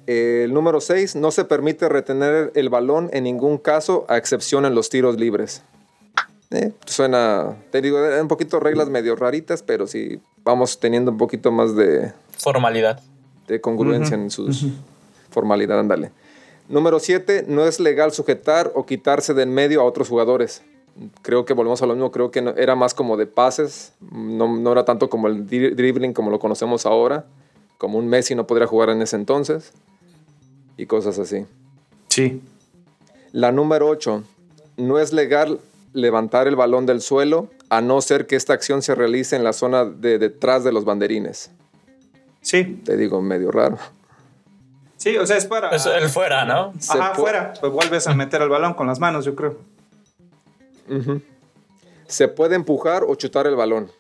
[0.08, 4.74] El número 6, no se permite retener el balón en ningún caso, a excepción en
[4.74, 5.62] los tiros libres.
[6.52, 11.18] Eh, suena, te digo, eran un poquito reglas medio raritas, pero sí vamos teniendo un
[11.18, 13.02] poquito más de, Formalidad.
[13.48, 14.66] de congruencia en sus
[15.30, 16.12] formalidad, ándale.
[16.70, 20.62] Número 7, no es legal sujetar o quitarse de en medio a otros jugadores.
[21.22, 24.58] Creo que volvemos a lo mismo, creo que no- era más como de pases, no,
[24.58, 27.26] no era tanto como el dri- dribbling como lo conocemos ahora,
[27.78, 29.74] como un Messi no podría jugar en ese entonces
[30.78, 31.46] y cosas así.
[32.08, 32.42] Sí.
[33.32, 34.24] La número 8,
[34.78, 35.60] no es legal
[35.94, 39.54] levantar el balón del suelo a no ser que esta acción se realice en la
[39.54, 41.52] zona de detrás de los banderines.
[42.42, 43.78] Sí, Te digo, medio raro.
[44.96, 45.70] sí, o sea, es para...
[45.72, 46.74] Es el fuera, ¿no?
[46.90, 47.54] Ajá, fuera.
[47.60, 49.58] Pues vuelves a meter el balón con las manos, yo creo.
[52.08, 53.92] Se puede empujar o chutar el balón.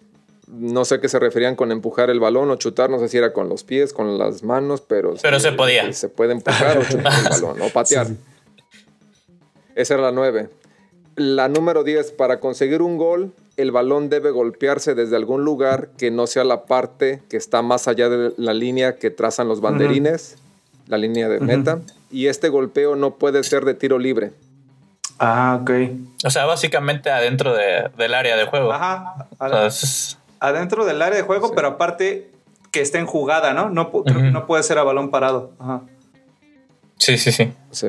[0.47, 3.33] No sé qué se referían con empujar el balón o chutar, no sé si era
[3.33, 5.13] con los pies, con las manos, pero...
[5.21, 5.91] Pero se podía.
[5.91, 8.07] Se puede empujar o chutar el balón, o patear.
[9.75, 10.49] Esa era la 9.
[11.15, 16.11] La número 10, para conseguir un gol, el balón debe golpearse desde algún lugar que
[16.11, 20.37] no sea la parte que está más allá de la línea que trazan los banderines,
[20.87, 21.79] la línea de meta,
[22.11, 24.31] y este golpeo no puede ser de tiro libre.
[25.19, 25.71] Ah, ok.
[26.25, 28.71] O sea, básicamente adentro de- del área de juego.
[28.71, 29.27] Ajá.
[29.39, 31.53] O sea, es- adentro del área de juego, Sí.
[31.55, 32.31] pero aparte
[32.71, 33.69] que esté en jugada, ¿no?
[33.69, 34.31] No, pu- creo que Ujú.
[34.33, 35.51] no puede ser a balón parado.
[35.59, 35.81] Ajá.
[36.97, 37.53] sí, sí, sí.
[37.71, 37.87] Sí.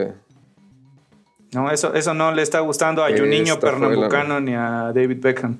[1.54, 5.58] No, eso, eso no le está gustando a Juninho Pernambucano ni a David Beckham.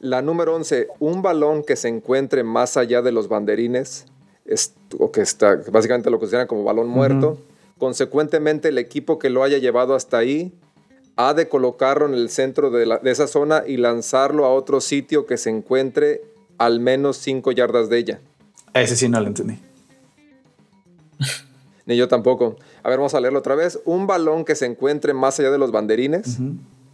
[0.00, 4.06] La número 11, un balón que se encuentre más allá de los banderines,
[4.44, 7.38] es- o que está, básicamente lo consideran como balón muerto.
[7.78, 10.52] Consecuentemente, el equipo que lo haya llevado hasta ahí
[11.20, 14.80] ha de colocarlo en el centro de, la- de esa zona y lanzarlo a otro
[14.80, 16.22] sitio que se encuentre
[16.58, 18.20] al menos 5 yardas de ella.
[18.72, 19.58] Ese sí no lo entendí.
[21.86, 22.56] Ni yo tampoco.
[22.82, 23.80] A ver, vamos a leerlo otra vez.
[23.84, 26.38] Un balón que se encuentre más allá de los banderines.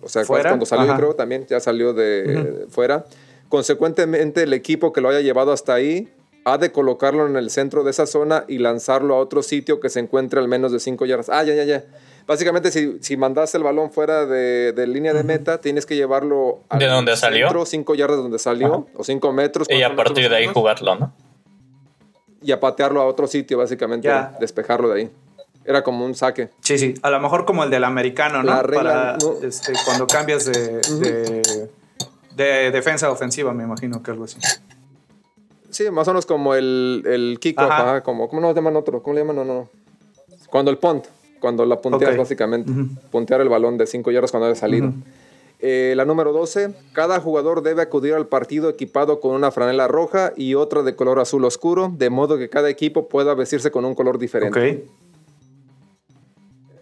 [0.01, 0.51] O sea, ¿Fuera?
[0.51, 0.97] cuando salió, Ajá.
[0.97, 3.05] creo, también ya salió de fuera.
[3.49, 6.09] Consecuentemente, el equipo que lo haya llevado hasta ahí
[6.45, 9.89] ha de colocarlo en el centro de esa zona y lanzarlo a otro sitio que
[9.89, 11.29] se encuentre al menos de 5 yardas.
[11.31, 11.85] Ah, ya, ya, ya.
[12.27, 16.61] Básicamente, si, si mandaste el balón fuera de, de línea de meta, tienes que llevarlo
[16.71, 17.47] al ¿De dónde salió?
[17.49, 19.69] centro, 5 yardas donde salió, o 5 metros.
[19.71, 21.13] Y a partir metros de ahí jugarlo, ¿no?
[22.43, 24.09] Y a patearlo a otro sitio, básicamente,
[24.41, 25.11] despejarlo de ahí.
[25.67, 26.51] Era como un saque.
[26.61, 26.95] Sí, sí.
[27.03, 28.51] A lo mejor como el del americano, ¿no?
[28.51, 31.69] La regla Para no- este, cuando cambias de, de,
[32.37, 34.39] de defensa a ofensiva, me imagino que algo así.
[35.71, 39.03] Sí, más o menos como el, el kickoff, como, ¿cómo nos llaman otro?
[39.03, 39.37] ¿Cómo le llaman?
[39.37, 39.69] No, no.
[40.51, 41.07] Cuando el punt,
[41.45, 42.73] cuando la punteas básicamente.
[43.11, 44.95] Puntear el balón de 5 yardas cuando haya salido.
[45.61, 50.33] Eh, la número 12, cada jugador debe acudir al partido equipado con una franela roja
[50.39, 53.95] y otra de color azul oscuro, de modo que cada equipo pueda vestirse con un
[53.95, 54.59] color diferente.
[54.59, 54.91] Ok.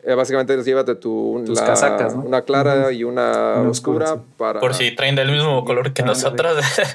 [0.05, 2.22] Eh, básicamente llévate tu, Tus la- casacas, ¿no?
[2.22, 4.35] una clara y una, Una oscura, oscura, sí.
[4.37, 4.61] para...
[4.61, 6.57] Por si traen del mismo color que Ah, nosotros.
[6.75, 6.83] Sí,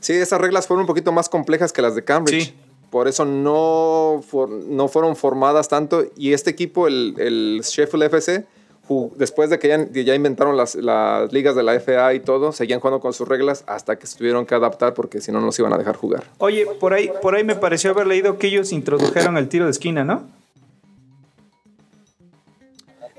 [0.00, 2.44] Sí, esas reglas fueron un poquito más complejas que las de Cambridge.
[2.48, 2.54] Sí.
[2.90, 6.04] Por eso no, for- no fueron formadas tanto.
[6.16, 8.46] Y este equipo, el, el Sheffield FC,
[8.88, 12.52] ju- después de que ya, ya inventaron las, las ligas de la FA y todo,
[12.52, 15.50] seguían jugando con sus reglas hasta que se tuvieron que adaptar porque si no, no
[15.52, 16.24] se iban a dejar jugar.
[16.38, 19.72] Oye, por ahí, por ahí me pareció haber leído que ellos introdujeron el tiro de
[19.72, 20.24] esquina, ¿no?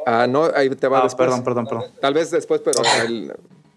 [0.06, 1.28] Ah, no, ahí te va Ah, después.
[1.28, 1.84] perdón, perdón, perdón.
[2.00, 3.34] Tal vez después, pero el-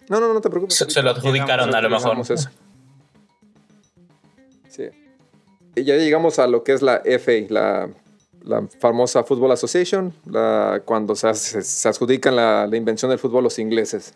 [0.09, 0.77] No, no, no te preocupes.
[0.77, 2.17] Se, se lo adjudicaron a lo mejor.
[2.21, 2.49] Eso.
[4.69, 4.85] Sí.
[5.77, 7.89] Ya llegamos a lo que es la FA, la,
[8.79, 11.29] famosa Football Association, la, cuando se,
[11.89, 14.15] adjudican la, invención del fútbol los ingleses.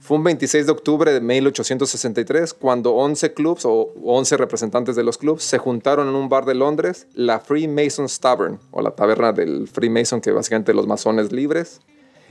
[0.00, 5.16] Fue un 26 de octubre de 1863 cuando 11 clubs o 11 representantes de los
[5.16, 9.66] clubs se juntaron en un bar de Londres, la Freemasons Tavern, o la taberna del
[9.66, 11.80] Freemason, que básicamente los masones libres,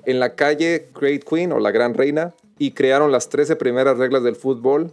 [0.05, 4.21] en la calle Great Queen o la Gran Reina, y crearon las 13 primeras reglas
[4.23, 4.91] del fútbol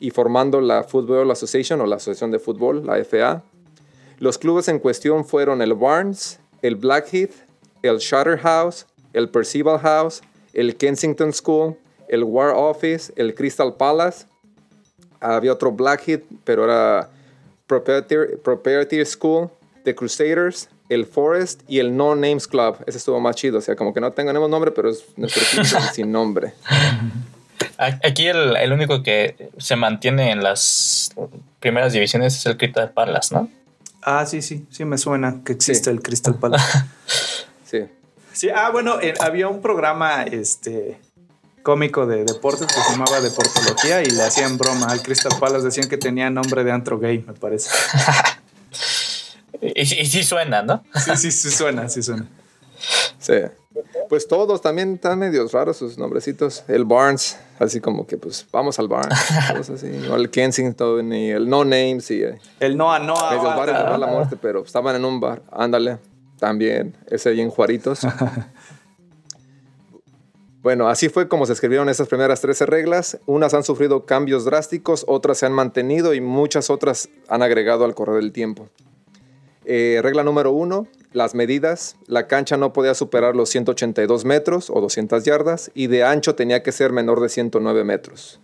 [0.00, 3.42] y formando la Football Association o la Asociación de Fútbol, la FA.
[4.18, 7.32] Los clubes en cuestión fueron el Barnes, el Blackheath,
[7.82, 11.76] el Charterhouse, el Percival House, el Kensington School,
[12.08, 14.26] el War Office, el Crystal Palace.
[15.20, 17.10] Había otro Blackheath, pero era
[17.66, 19.50] Proprietary, School,
[19.84, 22.76] The Crusaders, el Forest y el No Names Club.
[22.86, 25.78] Ese estuvo más chido, o sea, como que no tenemos nombre, pero es nuestro equipo
[25.92, 26.54] sin nombre.
[27.78, 31.12] Aquí el, el único que se mantiene en las
[31.60, 33.48] primeras divisiones es el Crystal Palace, ¿no?
[34.02, 35.90] Ah, sí, sí, sí me suena que existe Sí.
[35.90, 36.64] el Crystal Palace.
[37.70, 37.80] Sí.
[38.32, 40.98] Sí, ah, bueno, eh, había un programa este
[41.62, 45.86] cómico de deportes que se llamaba Deportología y le hacían broma al Crystal Palace, decían
[45.88, 47.68] que tenía nombre de antro gay, me parece.
[49.60, 50.84] Y, y sí suena, ¿no?
[50.94, 52.26] Sí, sí, sí suena, sí suena.
[53.18, 53.34] Sí.
[54.08, 56.64] Pues todos también están medios raros sus nombrecitos.
[56.68, 59.18] El Barnes, así como que pues vamos al Barnes.
[59.52, 59.88] todos así.
[60.10, 63.30] O el Kensington y el No Names y eh, El Noa Noa.
[63.30, 65.42] medios bares de mala muerte, pero estaban en un bar.
[65.52, 65.98] Ándale,
[66.38, 66.96] también.
[67.06, 68.00] Ese ahí en Juaritos.
[70.60, 73.18] Bueno, así fue como se escribieron esas primeras 13 reglas.
[73.26, 77.94] Unas han sufrido cambios drásticos, otras se han mantenido y muchas otras han agregado al
[77.94, 78.68] correr del tiempo.
[79.70, 81.96] Eh, regla número uno, las medidas.
[82.06, 86.62] La cancha no podía superar los 182 metros o 200 yardas y de ancho tenía
[86.62, 88.40] que ser menor de 109 metros.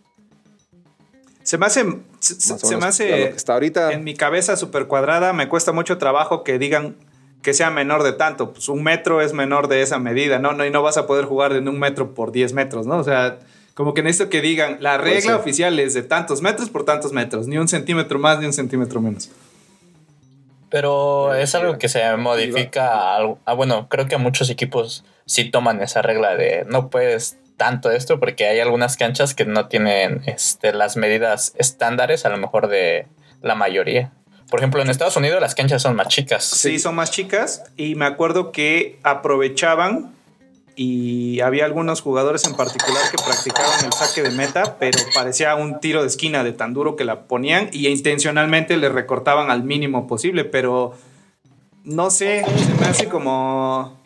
[1.43, 1.85] Se me hace,
[2.21, 6.59] se, me hace hasta ahorita- en mi cabeza súper cuadrada, me cuesta mucho trabajo que
[6.59, 6.95] digan
[7.43, 8.53] que sea menor de tanto.
[8.53, 10.53] Pues un metro es menor de esa medida, ¿no?
[10.53, 12.99] no y no vas a poder jugar en un metro por 10 metros, ¿no?
[12.99, 13.39] O sea,
[13.75, 15.31] como que necesito que digan, la regla Pues sí.
[15.31, 19.01] oficial es de tantos metros por tantos metros, ni un centímetro más ni un centímetro
[19.03, 19.31] menos.
[20.75, 23.15] Pero es algo que se modifica.
[23.45, 28.19] Ah, bueno, creo que muchos equipos sí toman esa regla de no puedes tanto esto
[28.19, 33.07] porque hay algunas canchas que no tienen este, las medidas estándares, a lo mejor de
[33.41, 34.11] la mayoría.
[34.51, 36.43] Por ejemplo, en Estados Unidos las canchas son más chicas.
[36.43, 40.13] Sí, son más chicas y me acuerdo que aprovechaban
[40.77, 45.81] y había algunos jugadores en particular que practicaban el saque de meta, pero parecía un
[45.81, 50.07] tiro de esquina de tan duro que la ponían y intencionalmente le recortaban al mínimo
[50.07, 50.95] posible, pero
[51.85, 53.99] no sé, se me hace como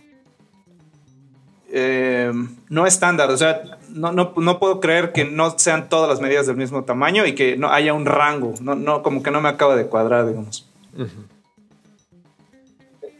[1.71, 2.33] eh,
[2.69, 6.47] no estándar, o sea, no, no, no puedo creer que no sean todas las medidas
[6.47, 9.49] del mismo tamaño y que no haya un rango, no, no, como que no me
[9.49, 10.69] acaba de cuadrar, digamos.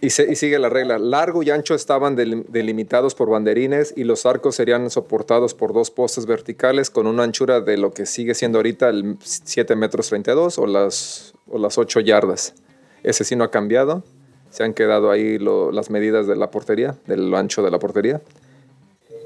[0.01, 0.99] Y, sigue la regla.
[0.99, 5.91] Largo y ancho estaban delim- delimitados por banderines y los arcos serían soportados por dos
[5.91, 10.59] postes verticales con una anchura de lo que sigue siendo ahorita el 7 metros 32
[10.59, 12.55] o las, o las 8 yardas.
[13.03, 14.05] Ese sí no ha cambiado.
[14.51, 18.23] Se han quedado ahí las medidas de la portería, del ancho de la portería.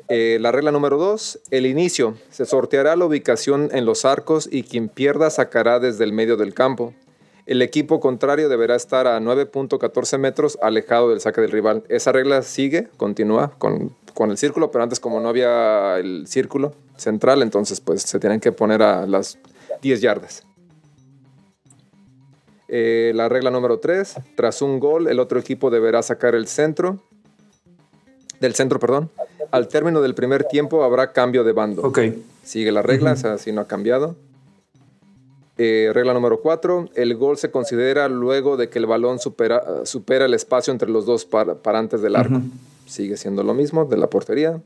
[0.08, 2.16] Eh, la regla número 2, el inicio.
[2.30, 6.54] Se sorteará la ubicación en los arcos y quien pierda sacará desde el medio del
[6.54, 6.92] campo.
[7.44, 11.82] El equipo contrario deberá estar a 9.14 metros alejado del saque del rival.
[11.88, 16.72] Esa regla sigue, continúa con, con el círculo, pero antes como no había el círculo
[16.96, 19.38] central, entonces pues se tienen que poner a las
[19.80, 20.44] 10 yardas.
[22.68, 27.02] Eh, la regla número 3, tras un gol, el otro equipo deberá sacar el centro,
[28.40, 29.10] del centro, perdón.
[29.50, 31.82] Al término del primer tiempo habrá cambio de bando.
[31.82, 31.98] Ok.
[32.42, 34.16] Sigue las reglas, así no ha cambiado.
[35.58, 36.88] Eh, regla número 4.
[36.94, 41.04] El gol se considera luego de que el balón supera, supera el espacio entre los
[41.06, 42.40] dos par- parantes del arco.
[42.86, 44.60] Sigue siendo lo mismo de la portería.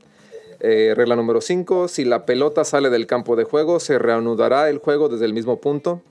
[0.59, 1.87] Eh, regla número 5.
[1.87, 5.57] Si la pelota sale del campo de juego, se reanudará el juego desde el mismo
[5.59, 6.01] punto.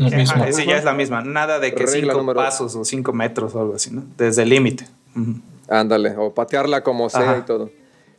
[0.00, 0.08] Mismo.
[0.52, 1.22] Sí, ya es la misma.
[1.22, 4.04] Nada de que Regla cinco número- pasos o cinco metros o algo así, ¿no?
[4.18, 4.86] Desde el límite.
[5.68, 7.38] Ándale, o patearla como sea Ajá.
[7.38, 7.70] y todo.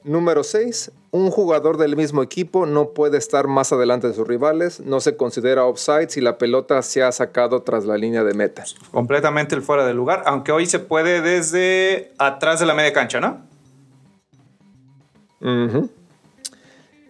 [0.03, 0.91] Número 6.
[1.11, 4.79] Un jugador del mismo equipo no puede estar más adelante de sus rivales.
[4.81, 8.65] No se considera offside si la pelota se ha sacado tras la línea de meta.
[8.91, 13.19] Completamente el fuera de lugar, aunque hoy se puede desde atrás de la media cancha,
[13.19, 13.41] ¿no?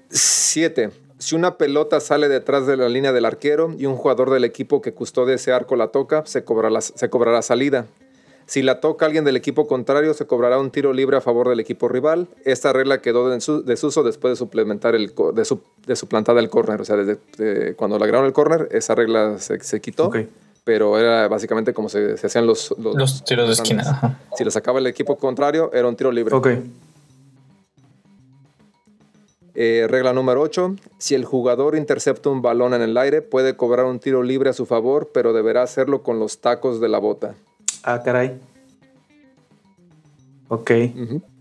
[0.09, 0.91] 7.
[1.17, 4.81] Si una pelota sale detrás de la línea del arquero y un jugador del equipo
[4.81, 7.85] que custodia ese arco la toca, se cobrará, se cobrará salida.
[8.45, 11.59] Si la toca alguien del equipo contrario, se cobrará un tiro libre a favor del
[11.59, 12.27] equipo rival.
[12.45, 16.81] Esta regla quedó de desuso después de suplementar el de, su, de suplantada el córner.
[16.81, 20.11] O sea, desde cuando la el córner, esa regla se, quitó.
[20.63, 24.19] Pero era básicamente como se, hacían los, los, tiros de esquina.
[24.37, 26.35] Si lo sacaba el equipo contrario, era un tiro libre.
[29.55, 30.75] Eh, regla número 8.
[30.97, 34.53] Si el jugador intercepta un balón en el aire, puede cobrar un tiro libre a
[34.53, 37.35] su favor, pero deberá hacerlo con los tacos de la bota.
[37.83, 38.39] Ah, caray.
[40.47, 40.71] Ok.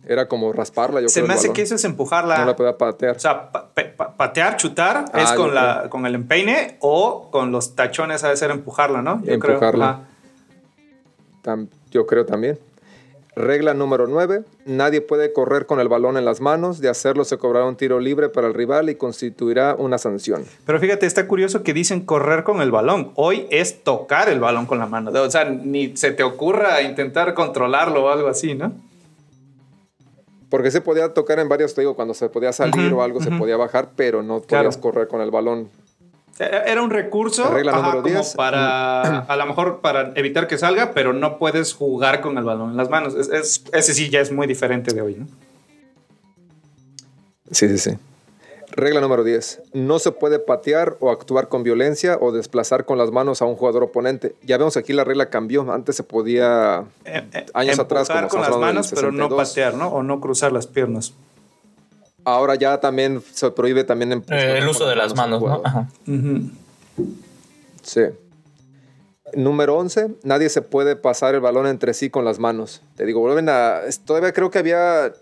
[0.07, 2.38] Era como rasparla, yo Se me hace que eso es empujarla.
[2.38, 3.16] No la podía patear.
[3.16, 8.24] O sea, patear, chutar, es ah, con, la, con el empeine o con los tachones
[8.24, 9.22] ha de ser empujarla, ¿no?
[9.22, 10.00] Yo empujarla.
[11.42, 11.68] Creo.
[11.90, 12.59] yo creo también.
[13.35, 14.45] Regla número 9.
[14.66, 16.81] Nadie puede correr con el balón en las manos.
[16.81, 20.45] De hacerlo se cobrará un tiro libre para el rival y constituirá una sanción.
[20.66, 23.12] Pero fíjate, está curioso que dicen correr con el balón.
[23.14, 25.11] Hoy es tocar el balón con la mano.
[25.11, 28.73] O sea, ni se te ocurra intentar controlarlo o algo así, ¿no?
[30.51, 33.31] Porque se podía tocar en varios, te digo, cuando se podía salir o algo se
[33.31, 35.71] podía bajar, pero no podías correr con el balón
[36.66, 37.50] era un recurso
[38.37, 42.70] para, a lo mejor para evitar que salga, pero no puedes jugar con el balón
[42.70, 43.14] en las manos.
[43.14, 45.26] ese sí ya es muy diferente de hoy, ¿no?
[47.50, 47.98] Sí, sí, sí.
[48.74, 49.62] Regla número 10.
[49.74, 53.55] No se puede patear o actuar con violencia o desplazar con las manos a un
[53.55, 54.35] jugador oponente.
[54.42, 55.70] Ya vemos aquí la regla cambió.
[55.70, 59.88] Antes se podía, eh, eh, años atrás, como con las manos, pero no patear, ¿no?
[59.88, 61.12] O no cruzar las piernas.
[62.25, 65.63] Ahora ya también se prohíbe también eh, el uso de las manos, ¿no?
[67.83, 68.03] Sí.
[69.35, 72.83] Número 11, nadie se puede pasar el balón entre sí con las manos.
[72.97, 73.81] Te digo, vuelven a...
[74.05, 75.13] Todavía creo que había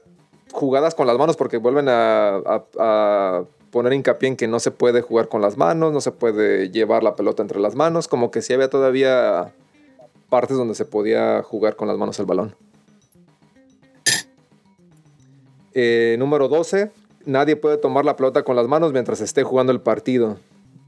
[0.53, 5.29] jugadas con las manos porque vuelven a, poner hincapié en que no se puede jugar
[5.29, 8.53] con las manos, no se puede llevar la pelota entre las manos, como que sí
[8.53, 9.53] había todavía
[10.29, 12.57] partes donde se podía jugar con las manos el balón.
[15.83, 16.91] Eh, número 12.
[17.25, 20.37] Nadie puede tomar la pelota con las manos mientras esté jugando el partido.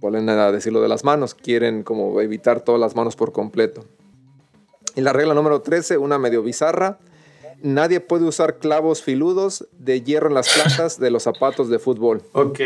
[0.03, 1.35] Vuelven a decirlo de las manos.
[1.35, 3.87] Quieren como evitar todas las manos por completo.
[4.95, 6.99] Y la regla número 13, una medio bizarra.
[7.63, 12.23] Nadie puede usar clavos filudos de hierro en las plantas de los zapatos de fútbol.
[12.33, 12.61] Ok.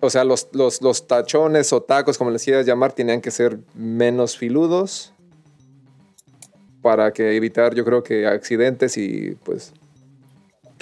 [0.00, 4.36] O sea, los, los tachones o tacos, como les quieras llamar, tenían que ser menos
[4.36, 5.12] filudos
[6.80, 9.72] para que evitar, yo creo que accidentes y pues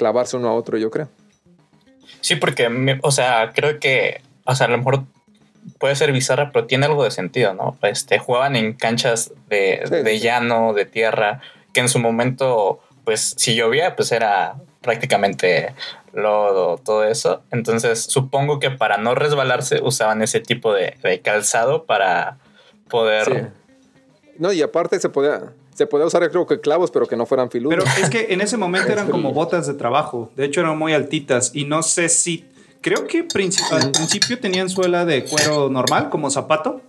[0.00, 1.10] clavarse uno a otro, yo creo.
[2.22, 5.04] Sí, porque, o sea, creo que, o sea, a lo mejor
[5.78, 7.76] puede ser bizarra, pero tiene algo de sentido, ¿no?
[7.82, 11.42] Este, jugaban en canchas de, llano, de tierra,
[11.74, 15.74] que en su momento, pues, si llovía, pues era prácticamente
[16.14, 17.42] lodo, todo eso.
[17.50, 22.38] Entonces, supongo que para no resbalarse usaban ese tipo de, calzado para
[22.88, 23.52] poder...
[24.38, 27.50] No, y aparte se podía, se podía usar, creo que clavos, pero que no fueran
[27.50, 27.82] filudos.
[27.82, 30.30] Pero es que en ese momento eran como botas de trabajo.
[30.36, 31.52] De hecho, eran muy altitas.
[31.54, 32.44] Y no sé si.
[32.82, 36.82] Creo que al principio tenían suela de cuero normal, como zapato.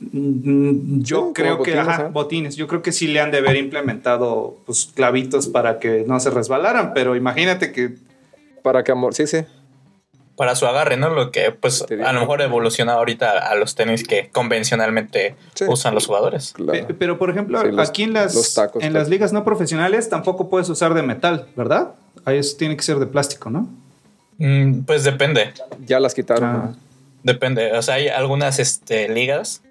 [0.00, 2.54] Mm, yo creo que, ajá, botines.
[2.54, 6.28] Yo creo que sí le han de haber implementado pues, clavitos para que no se
[6.28, 7.94] resbalaran, pero imagínate que.
[8.62, 9.38] Para que amor, sí, sí
[10.36, 11.10] para su agarre, ¿no?
[11.10, 15.36] Lo que pues a lo mejor evoluciona ahorita a los tenis que convencionalmente
[15.68, 16.54] usan los jugadores.
[16.98, 21.02] Pero por ejemplo, aquí en las, en las ligas no profesionales tampoco puedes usar de
[21.02, 21.92] metal, ¿verdad?
[22.24, 23.68] Ahí eso tiene que ser de plástico, ¿no?
[24.38, 25.52] Mm, pues depende.
[25.84, 26.44] Ya las quitaron.
[26.44, 26.74] Ah.
[27.22, 27.72] Depende.
[27.72, 29.62] O sea, hay algunas este, ligas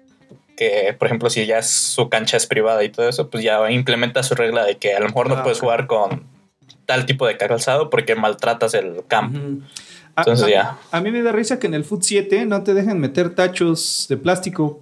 [0.56, 4.22] que, por ejemplo, si ya su cancha es privada y todo eso, pues ya implementa
[4.22, 6.24] su regla de que a lo mejor no ah, puedes jugar con
[6.86, 9.38] tal tipo de calzado porque maltratas el campo.
[10.16, 10.78] Entonces a, ya.
[10.90, 14.06] A, mí me da risa que en el Foot 7 no te dejen meter tachos
[14.08, 14.80] de plástico.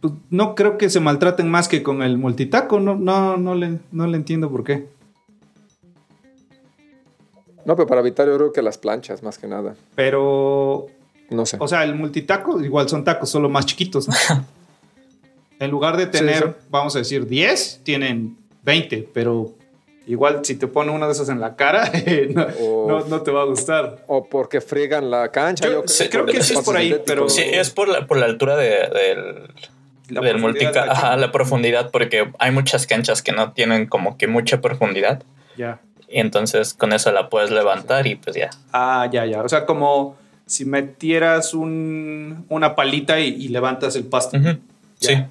[0.00, 2.80] Pues, no creo que se maltraten más que con el multitaco.
[2.80, 4.88] No, no, no, le, no le entiendo por qué.
[7.64, 9.74] No, pero para evitar yo creo que las planchas, más que nada.
[9.94, 10.86] Pero.
[11.30, 11.56] No sé.
[11.60, 14.08] O sea, el multitaco igual son tacos, solo más chiquitos.
[15.58, 19.54] en lugar de tener, vamos a decir, 10, tienen 20, pero
[20.06, 21.90] Igual si te pone uno de esos en la cara,
[22.34, 24.04] no, te va a gustar.
[24.06, 25.68] O porque fregan la cancha.
[25.68, 27.28] Yo, creo, que sí es por ahí, pero...
[27.28, 29.48] Sí, es por la, por la altura de, del,
[30.08, 34.26] la del multica, ajá, la profundidad, porque hay muchas canchas que no tienen como que
[34.26, 35.22] mucha profundidad.
[35.56, 35.80] Ya.
[36.08, 38.50] Y entonces con eso la puedes levantar y pues ya.
[38.72, 39.42] Ah, ya, ya.
[39.42, 44.38] O sea, como si metieras un, una palita y, y levantas el pasto.
[44.98, 45.24] Sí.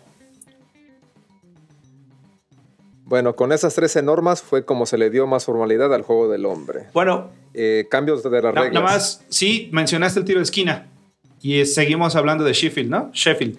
[3.10, 6.46] Bueno, con esas 13 normas fue como se le dio más formalidad al juego del
[6.46, 6.86] hombre.
[6.94, 8.72] Bueno, Eh, cambios de las reglas.
[8.72, 10.88] nada más, sí, mencionaste el tiro de esquina.
[11.42, 13.10] Y es- seguimos hablando de Sheffield, ¿no?
[13.14, 13.58] Sheffield.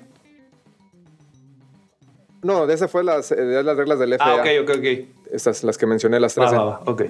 [2.42, 4.24] No, de ese fue las, eh, de las reglas del FA.
[4.24, 5.08] Ah, ok, ok, ok.
[5.32, 6.56] Estas, las que mencioné, las Va, 13.
[6.56, 7.02] va, va, ok.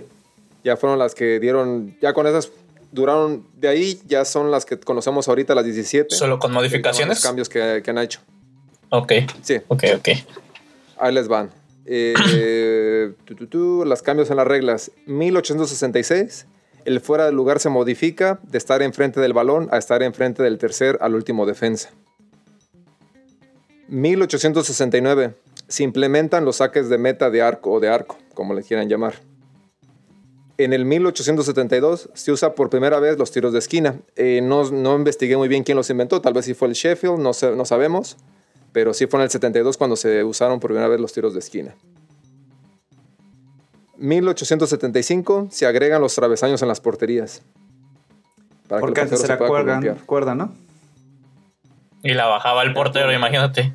[0.64, 2.50] Ya fueron las que dieron, ya con esas
[2.92, 6.14] duraron, de ahí ya son las que conocemos ahorita, las 17.
[6.16, 7.22] Solo con Los modificaciones.
[7.22, 8.20] cambios que, que han hecho.
[8.88, 9.12] Ok,
[9.42, 10.08] Sí, ok, ok.
[10.98, 11.50] ahí les van.
[11.92, 13.12] Eh,
[13.84, 14.92] los cambios en las reglas.
[15.06, 16.46] 1866,
[16.84, 20.56] el fuera del lugar se modifica de estar enfrente del balón a estar enfrente del
[20.58, 21.90] tercer al último defensa.
[23.88, 25.34] 1869,
[25.66, 29.14] se implementan los saques de meta de arco o de arco, como le quieran llamar.
[30.58, 33.98] En el 1872 se usa por primera vez los tiros de esquina.
[34.14, 37.18] Eh, no, no investigué muy bien quién los inventó, tal vez si fue el Sheffield,
[37.18, 38.16] no, no sabemos,
[38.72, 41.40] pero sí fue en el 72 cuando se usaron por primera vez los tiros de
[41.40, 41.74] esquina.
[43.96, 47.42] 1875 se agregan los travesaños en las porterías.
[48.68, 49.36] Para que Porque antes era
[50.06, 50.54] cuerda, ¿no?
[52.02, 53.74] Y la bajaba el portero, imagínate.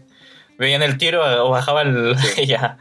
[0.57, 2.15] Veían el tiro o bajaba el.
[2.37, 2.77] y ya,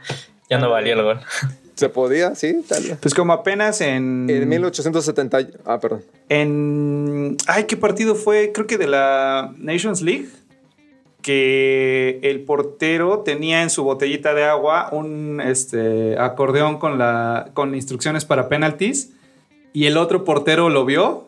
[0.49, 1.19] ya no valía el gol.
[1.75, 2.35] ¿Se podía?
[2.35, 2.97] Sí, tal vez.
[3.01, 4.29] Pues como apenas en...
[4.29, 5.39] En 1870...
[5.65, 6.03] Ah, perdón.
[6.29, 7.35] En.
[7.47, 8.53] Ay, ¿qué partido fue?
[8.53, 10.29] Creo que de la Nations League.
[11.25, 17.73] Que el portero tenía en su botellita de agua un este, acordeón con, la, con
[17.73, 19.09] instrucciones para penalties.
[19.73, 21.25] Y el otro portero lo vio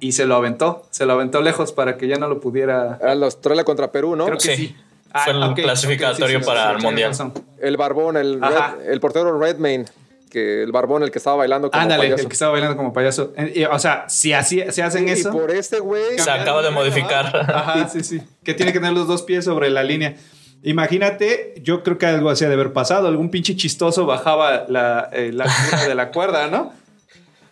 [0.00, 0.84] y se lo aventó.
[0.90, 2.98] Se lo aventó lejos para que ya no lo pudiera.
[3.00, 4.24] Ah, la Australia contra Perú, ¿no?
[4.24, 4.56] Creo que sí.
[4.56, 4.76] Sí.
[5.12, 7.12] Fue el ok, clasificatorio sí, sí, para sí, el Mundial.
[7.60, 8.40] El barbón, el.
[8.42, 9.84] Red- el portero Redmayne,
[10.30, 12.22] que el barbón, el que estaba bailando como Ándale, payaso.
[12.22, 13.34] el que estaba bailando como payaso.
[13.54, 15.30] Y, o sea, si así se hacen Y eso.
[15.32, 16.18] por este güey...
[16.18, 17.26] Se acaba de modificar.
[17.50, 18.22] Ajá, sí, sí.
[18.42, 20.14] Que tiene que tener los dos pies sobre la línea.
[20.62, 23.08] Imagínate, yo creo que algo así ha de haber pasado.
[23.08, 25.46] Algún pinche chistoso bajaba la, eh, la
[25.88, 26.72] de la cuerda, ¿no?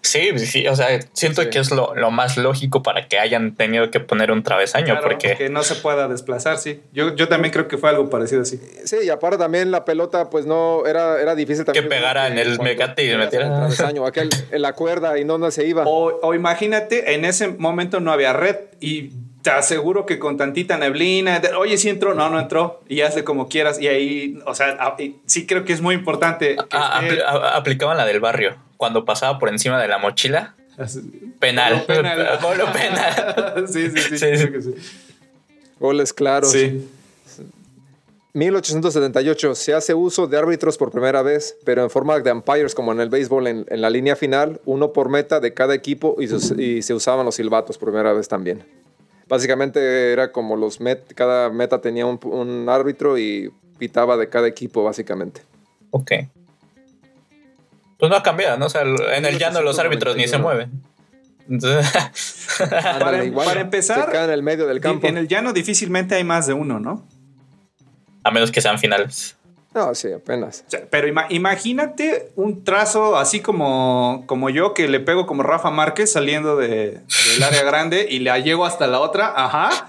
[0.00, 1.50] Sí, sí, o sea, siento Sí.
[1.50, 5.02] que es lo, lo más lógico para que hayan tenido que poner un travesaño, Claro,
[5.02, 6.80] porque que no se pueda desplazar, sí.
[6.92, 8.60] Yo, yo también creo que fue algo parecido así.
[8.84, 11.84] Sí, y aparte también la pelota, pues no, era, era difícil también.
[11.84, 13.46] Que pegara en el mecate y metiera.
[13.46, 15.82] el travesaño, aquel, en la cuerda y no, no se iba.
[15.86, 19.10] O, o imagínate, en ese momento no había red y
[19.42, 23.22] te aseguro que con tantita neblina, de, oye, sí entró, no, no entró, y hazle
[23.24, 23.80] como quieras.
[23.80, 26.56] Y ahí, o sea, a- y sí creo que es muy importante.
[26.56, 28.56] Que esté- apl- a- aplicaban la del barrio.
[28.78, 30.54] Cuando pasaba por encima de la mochila,
[31.38, 31.84] penal.
[31.86, 32.38] Golo penal.
[32.42, 33.68] Golo penal.
[33.68, 34.52] sí, sí, sí, Sí, creo sí.
[34.52, 34.74] que sí.
[35.78, 36.50] Goles claros.
[36.50, 36.88] Sí.
[38.34, 42.92] 1878 se hace uso de árbitros por primera vez, pero en forma de umpires como
[42.92, 46.28] en el béisbol en, en la línea final, uno por meta de cada equipo y,
[46.28, 48.62] se- y se usaban los silbatos por primera vez también.
[49.26, 54.46] Básicamente era como los met, cada meta tenía un, un árbitro y pitaba de cada
[54.46, 55.42] equipo básicamente.
[55.90, 56.12] Ok.
[57.98, 58.66] Pues no ha cambiado, ¿no?
[58.66, 60.70] O sea, en el llano los árbitros ni se mueven.
[61.50, 61.90] Entonces,
[62.60, 65.06] Ándale, igual, para empezar, en el medio del campo.
[65.06, 67.06] En el llano difícilmente hay más de uno, ¿no?
[68.24, 69.36] a menos que sean finales.
[69.74, 70.64] No, sí, apenas.
[70.66, 75.42] O sea, pero ima- imagínate un trazo así como, como yo, que le pego como
[75.42, 77.00] Rafa Márquez saliendo de,
[77.32, 79.32] del área grande y le llego hasta la otra.
[79.34, 79.88] Ajá.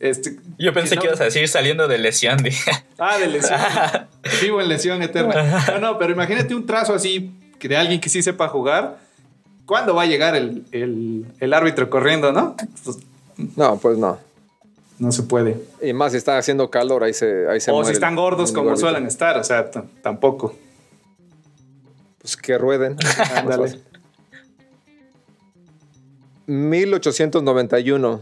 [0.00, 2.38] Este, Yo pensé no- que ibas a decir saliendo de lesión.
[2.38, 2.70] dije.
[2.98, 3.60] Ah, de lesión.
[4.42, 5.64] Vivo en lesión eterna.
[5.72, 8.98] No, no, pero imagínate un trazo así que de alguien que sí sepa jugar.
[9.66, 12.54] ¿Cuándo va a llegar el, el- el árbitro corriendo, no?
[12.84, 12.98] Pues,
[13.56, 14.18] No, pues no.
[14.98, 15.58] no se puede.
[15.82, 18.50] Y más si está haciendo calor, ahí se, ahí se o muere si están gordos
[18.50, 18.88] el como árbitro.
[18.90, 19.70] suelen estar, o sea,
[20.02, 20.54] tampoco.
[22.20, 22.96] Pues que rueden.
[23.36, 23.80] Ándale.
[26.46, 28.20] 1891.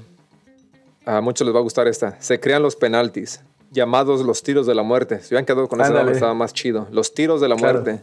[1.04, 2.20] A muchos les va a gustar esta.
[2.20, 3.40] Se crean los penaltis,
[3.72, 5.18] llamados los tiros de la muerte.
[5.20, 6.86] Si hubieran quedado con nombre, estaba más chido.
[6.92, 7.80] Los tiros de la Claro.
[7.82, 8.02] muerte.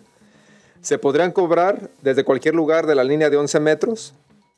[0.82, 4.14] Se podrían cobrar desde cualquier lugar de la línea de 11 metros.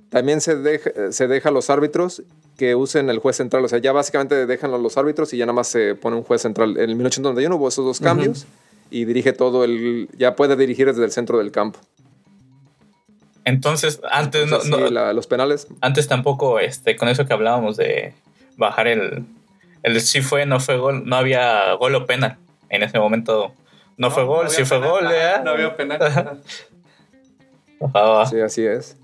[0.09, 2.21] También se deja, se deja a los árbitros
[2.57, 3.63] que usen el juez central.
[3.65, 6.23] O sea, ya básicamente dejan a los árbitros y ya nada más se pone un
[6.23, 6.71] juez central.
[6.77, 8.45] En el 1891 hubo esos dos cambios
[8.89, 10.09] y dirige todo el.
[10.17, 11.79] Ya puede dirigir desde el centro del campo.
[13.43, 15.67] Entonces, antes, no, Entonces, no- sí, la- los penales.
[15.81, 18.13] antes tampoco, este, con eso que hablábamos de
[18.57, 19.25] bajar el,
[19.81, 22.37] el si fue, no fue gol, no había gol o penal.
[22.69, 23.53] En ese momento
[24.01, 24.91] no, fue gol, había si fue penal.
[24.91, 25.31] gol, ¿eh?
[25.43, 26.41] No había penal.
[28.29, 28.95] Sí, así es.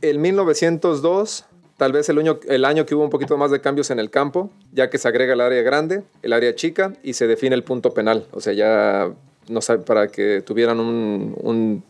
[0.00, 1.44] El 1902,
[1.76, 4.08] tal vez el año, el año que hubo un poquito más de cambios en el
[4.10, 7.62] campo, ya que se agrega el área grande, el área chica y se define el
[7.64, 8.26] punto penal.
[8.32, 9.10] O sea, ya
[9.48, 11.84] no sé, para que tuvieran un, un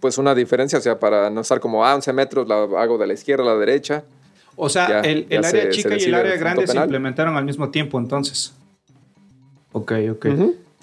[0.00, 3.06] pues una diferencia, o sea, para no estar como a 11 metros, la hago de
[3.06, 4.02] la izquierda a la derecha.
[4.56, 6.76] O sea, Ya, el, ya el área se- se chica y el área grande se
[6.78, 8.54] implementaron al mismo tiempo, entonces.
[9.72, 10.26] Ok, ok.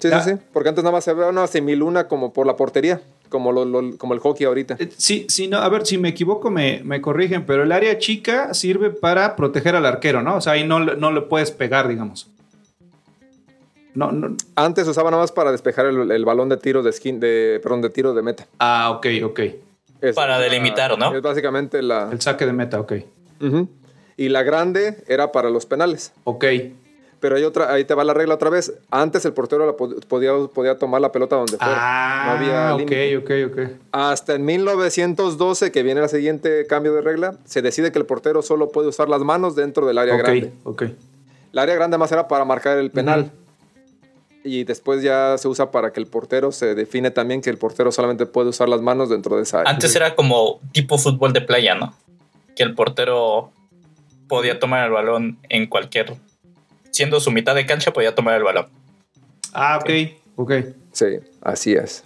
[0.02, 0.20] Sí, Ya.
[0.20, 0.36] sí, sí.
[0.52, 3.96] Porque antes nada más se ve una similuna como por la portería, como, lo- lo-
[3.98, 4.76] como el hockey ahorita.
[4.80, 7.96] Eh, Sí, sí, no, a ver, si me equivoco me, me corrigen, pero el área
[7.98, 10.36] chica sirve para proteger al arquero, ¿no?
[10.36, 12.28] O sea, ahí no, le- no le puedes pegar, digamos.
[13.94, 14.36] No, no.
[14.56, 17.82] Antes usaba nada más para despejar el, el balón de tiro de skin, de, perdón,
[17.82, 18.46] de tiro de meta.
[18.58, 19.40] Ah, ok, ok.
[20.00, 21.14] Es Para delimitar, ¿no?
[21.14, 22.08] Es básicamente la.
[22.10, 22.92] El saque de meta, ok.
[23.40, 23.68] Ujú.
[24.16, 26.12] Y la grande era para los penales.
[26.24, 26.44] Ok.
[27.22, 28.74] Pero hay otra, ahí te va la regla otra vez.
[28.90, 31.72] Antes el portero la pod- podía, podía tomar la pelota donde fuera.
[31.78, 33.16] Ah, no había ok, límite.
[33.16, 33.70] ok, ok.
[33.92, 38.42] Hasta en 1912, que viene el siguiente cambio de regla, se decide que el portero
[38.42, 40.52] solo puede usar las manos dentro del área grande.
[40.64, 40.82] ok.
[41.52, 43.30] El área grande más era para marcar el penal.
[44.42, 47.92] Y después ya se usa para que el portero se define también que el portero
[47.92, 49.70] solamente puede usar las manos dentro de esa área.
[49.70, 51.94] Antes era como tipo fútbol de playa, ¿no?
[52.56, 53.52] Que el portero
[54.26, 56.16] podía tomar el balón en cualquier.
[56.92, 58.66] Siendo su mitad de cancha, podía tomar el balón.
[59.52, 59.90] Ah, ok,
[60.36, 60.52] ok.
[60.92, 61.06] Sí,
[61.40, 62.04] así es.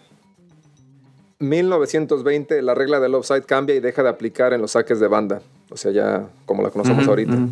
[1.41, 5.43] 1920, la regla del offside cambia y deja de aplicar en los saques de banda.
[5.71, 7.35] O sea, ya como la conocemos ahorita.
[7.35, 7.51] ujú.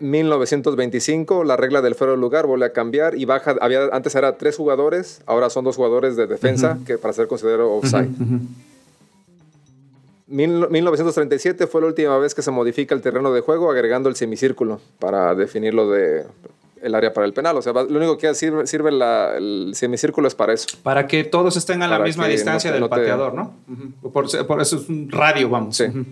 [0.00, 3.56] 1925, la regla del fuera de lugar vuelve a cambiar y baja.
[3.60, 7.70] Había, antes era tres jugadores, ahora son dos jugadores de defensa que para ser considerado
[7.72, 8.08] offside.
[10.30, 10.36] Ujú, ujú.
[10.36, 14.16] Mil- 1937 fue la última vez que se modifica el terreno de juego agregando el
[14.16, 16.24] semicírculo para definirlo de
[16.82, 17.56] el área para el penal.
[17.58, 20.66] O sea, lo único que sirve, sirve la- el semicírculo es para eso.
[20.82, 23.54] Para que todos estén a la Para misma distancia no del no te- pateador, ¿no?
[24.12, 25.76] Por, por eso es un radio, vamos.
[25.76, 25.84] Sí.
[25.84, 26.04] Ujú.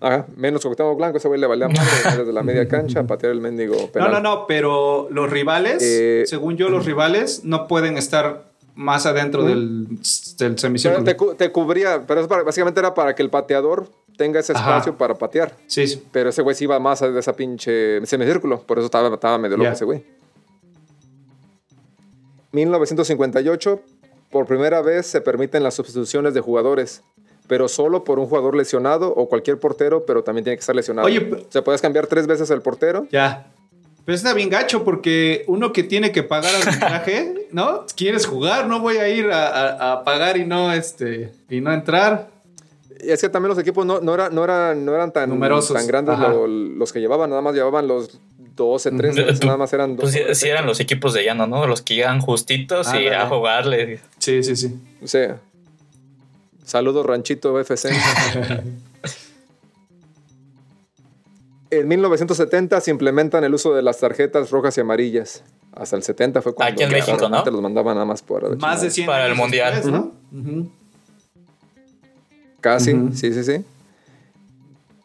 [0.00, 1.80] Ajá, menos Cuauhtémoc Blanco, ese güey le valía madre
[2.18, 4.12] desde la media cancha a patear el mendigo No, penal.
[4.12, 8.47] no, no, pero los rivales, Eh, según yo, los rivales no pueden estar
[8.78, 9.88] más adentro del,
[10.38, 11.02] del semicírculo.
[11.04, 14.70] te, cu- te cubría, pero para- básicamente era para que el pateador tenga ese Ajá.
[14.76, 15.56] espacio para patear.
[15.66, 16.02] Sí, sí.
[16.12, 19.56] Pero ese güey sí iba más de esa pinche semicírculo, por eso estaba, estaba medio
[19.56, 20.04] loco ese güey.
[22.52, 23.80] 1958,
[24.30, 27.02] por primera vez se permiten las sustituciones de jugadores,
[27.46, 31.06] pero solo por un jugador lesionado o cualquier portero, pero también tiene que estar lesionado.
[31.06, 33.06] Oye, o sea, puedes cambiar tres veces el portero.
[33.10, 33.50] Ya.
[34.08, 37.84] Pero está bien gacho porque uno que tiene que pagar arbitraje, ¿no?
[37.94, 41.70] Quieres jugar, no voy a ir a, a- a pagar y no, este, y no
[41.74, 42.30] entrar.
[43.04, 45.76] Y es que también los equipos no, no, era- no eran, no eran tan, Numerosos.
[45.76, 48.18] tan grandes lo- los que llevaban, nada más llevaban los
[48.56, 49.44] 12, 13, Ujú.
[49.44, 50.10] nada más eran dos.
[50.10, 51.66] Pues sí, eran los equipos de llano, ¿no?
[51.66, 53.14] Los que llegan justitos y Ándale.
[53.14, 54.00] a jugarle.
[54.16, 54.74] Sí, sí, sí.
[55.04, 55.36] O sea,
[56.64, 57.90] saludos Ranchito FC.
[61.70, 65.44] en 1970 se implementan el uso de las tarjetas rojas y amarillas.
[65.72, 67.38] Hasta el 70 fue cuando Aquí en México, ¿no?
[67.38, 69.80] antes los mandaban nada más por Más de 100 Para el Mundial.
[69.90, 70.12] ¿no?
[72.60, 73.64] Casi, sí, sí, sí.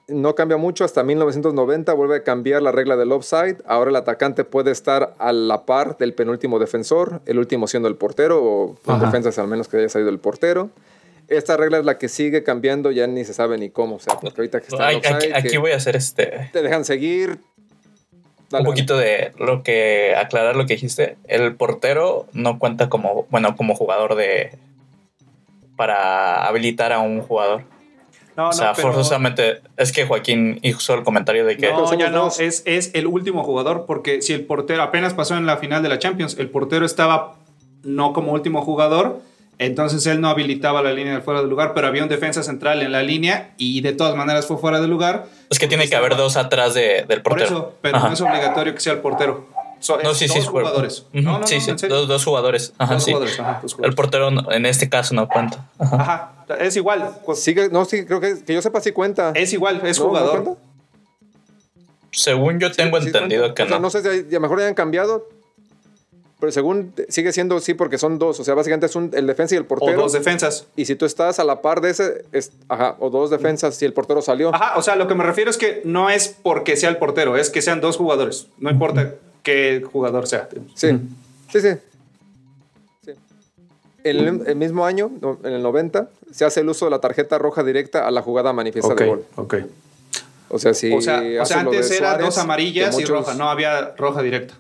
[0.08, 3.58] No cambia mucho, hasta 1990 vuelve a cambiar la regla del offside.
[3.66, 7.96] Ahora el atacante puede estar a la par del penúltimo defensor, el último siendo el
[7.96, 10.72] portero, o defensas al menos que haya salido el portero.
[11.28, 13.96] Esta regla es la que sigue cambiando, ya ni se sabe ni cómo.
[13.96, 16.50] O sea, porque ahorita que está Ay, offside, aquí, que aquí voy a hacer este
[16.52, 17.40] te dejan seguir.
[18.50, 21.18] Dale, un poquito de lo que aclarar lo que dijiste.
[21.28, 24.52] El portero no cuenta como, bueno, como jugador de
[25.76, 27.64] para habilitar a un jugador.
[28.36, 31.98] No, o sea, no, pero- forzosamente es que Joaquín hizo el comentario de que No,
[31.98, 35.58] ya no, es, es el último jugador porque si el portero apenas pasó en la
[35.58, 37.36] final de la Champions, el portero estaba
[37.84, 39.20] no como último jugador,
[39.60, 42.82] entonces él no habilitaba la línea de fuera de lugar, pero había un defensa central
[42.82, 45.26] en la línea y de todas maneras fue fuera de lugar.
[45.50, 47.46] es que tiene que haber dos atrás de- del Por portero.
[47.46, 48.08] eso, pero Ajá.
[48.08, 49.48] no es obligatorio que sea el portero.
[49.80, 51.00] So- No, sí, sí, dos es por- jugadores.
[51.14, 52.74] Ujú, No, no, sí, no, sí, dos, dos jugadores.
[52.78, 53.12] Ajá, Dos sí.
[53.12, 55.70] jugadores, ajá, dos El portero no- en este caso no cuenta.
[55.78, 55.96] Ajá.
[56.48, 59.32] Ajá, es igual, pues, Sigue, no, sí, creo que, que yo sepa si cuenta.
[59.36, 60.06] es igual, es ¿No?
[60.06, 60.58] ¿No jugador.
[62.12, 63.84] Según yo tengo Sí, entendido que O sea, no.
[63.84, 65.28] no sé si a lo mejor ya han cambiado,
[66.44, 68.38] pero según sigue siendo sí porque son dos.
[68.38, 70.02] O sea, básicamente es un, el defensa y el o portero.
[70.02, 70.68] dos defensas.
[70.76, 73.86] y si tú estás a la par de ese, es, ajá, o dos defensas si
[73.86, 74.54] el portero salió.
[74.54, 77.38] Ajá, o sea, lo que me refiero es que no es porque sea el portero,
[77.38, 78.48] es que sean dos jugadores.
[78.58, 80.50] No importa qué jugador sea.
[80.76, 80.90] Sí,
[81.50, 81.70] sí, sí.
[83.06, 83.12] Sí.
[84.04, 85.12] En el, el mismo año,
[85.46, 88.52] en el 90, se hace el uso de la tarjeta roja directa a la jugada
[88.52, 89.26] manifiesta Ok, de gol.
[89.38, 89.56] ok.
[90.50, 93.96] O sea, si o sea, o antes era Suárez, dos amarillas y roja, no había
[93.96, 94.56] roja directa.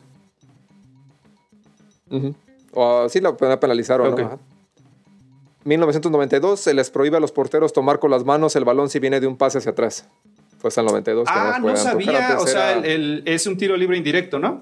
[2.74, 4.20] O sí la pueden penalizar o Ok.
[4.20, 4.26] no.
[4.26, 4.38] ajá.
[5.66, 9.20] 1992 se les prohíbe a los porteros tomar con las manos el balón si viene
[9.22, 10.06] de un pase hacia atrás.
[10.60, 12.38] Fue hasta el 92 que Ah, no sabía.
[12.39, 14.62] O sea, era- el, el- es un tiro libre indirecto, ¿no?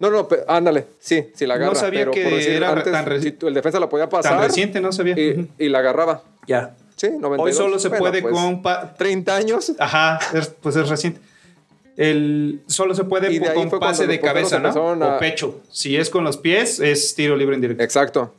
[0.00, 1.74] No, no, pe- ándale, sí, sí la agarra.
[1.74, 4.08] No sabía pero que por decir, era antes, tan reci- si el defensa la podía
[4.08, 4.32] pasar.
[4.32, 5.14] Tan reciente, no sabía.
[5.16, 6.22] Y, la agarraba.
[6.48, 6.74] Ya.
[6.96, 7.38] Sí, 92.
[7.40, 8.62] Hoy solo se Bueno, puede pues, con.
[8.62, 9.72] pa- 30 años.
[9.78, 11.20] Ajá, es- pues es reciente.
[11.96, 14.70] El, solo se puede de con pase de cabeza, ¿no?
[14.70, 15.60] O pecho.
[15.70, 17.82] Si es con los pies, es tiro libre indirecto.
[17.82, 18.34] Exacto.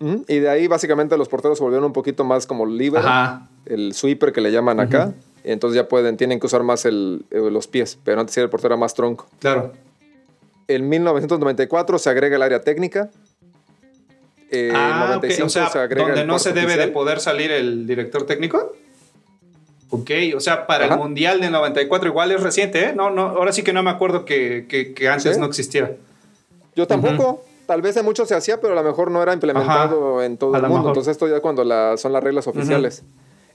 [0.00, 3.00] Ujú, Y de ahí básicamente los porteros se volvieron un poquito más como libre.
[3.00, 3.48] Ajá.
[3.66, 5.12] El sweeper que le llaman acá.
[5.44, 7.98] Entonces ya pueden, tienen que usar más el- eh, los pies.
[8.04, 9.26] Pero antes era el portero era más tronco.
[9.38, 9.72] Claro.
[10.66, 13.10] En 1994 se agrega el área técnica.
[14.50, 15.24] Eh, ah, en ok.
[15.24, 18.24] 95 O sea, se agrega donde el no se debe de poder salir el director
[18.24, 18.74] técnico.
[19.90, 20.94] Ok, o sea, para Ajá.
[20.94, 22.92] el Mundial del 94 igual es reciente, ¿eh?
[22.94, 25.40] No, no, ahora sí que no me acuerdo que, que- que antes ¿Sí?
[25.40, 25.92] no existiera.
[26.76, 27.42] Yo tampoco.
[27.66, 30.54] Tal vez en muchos se hacía, pero a lo mejor no era implementado en todo
[30.54, 30.76] A el mundo.
[30.78, 30.90] mejor.
[30.90, 33.02] Entonces esto ya cuando la- son las reglas oficiales.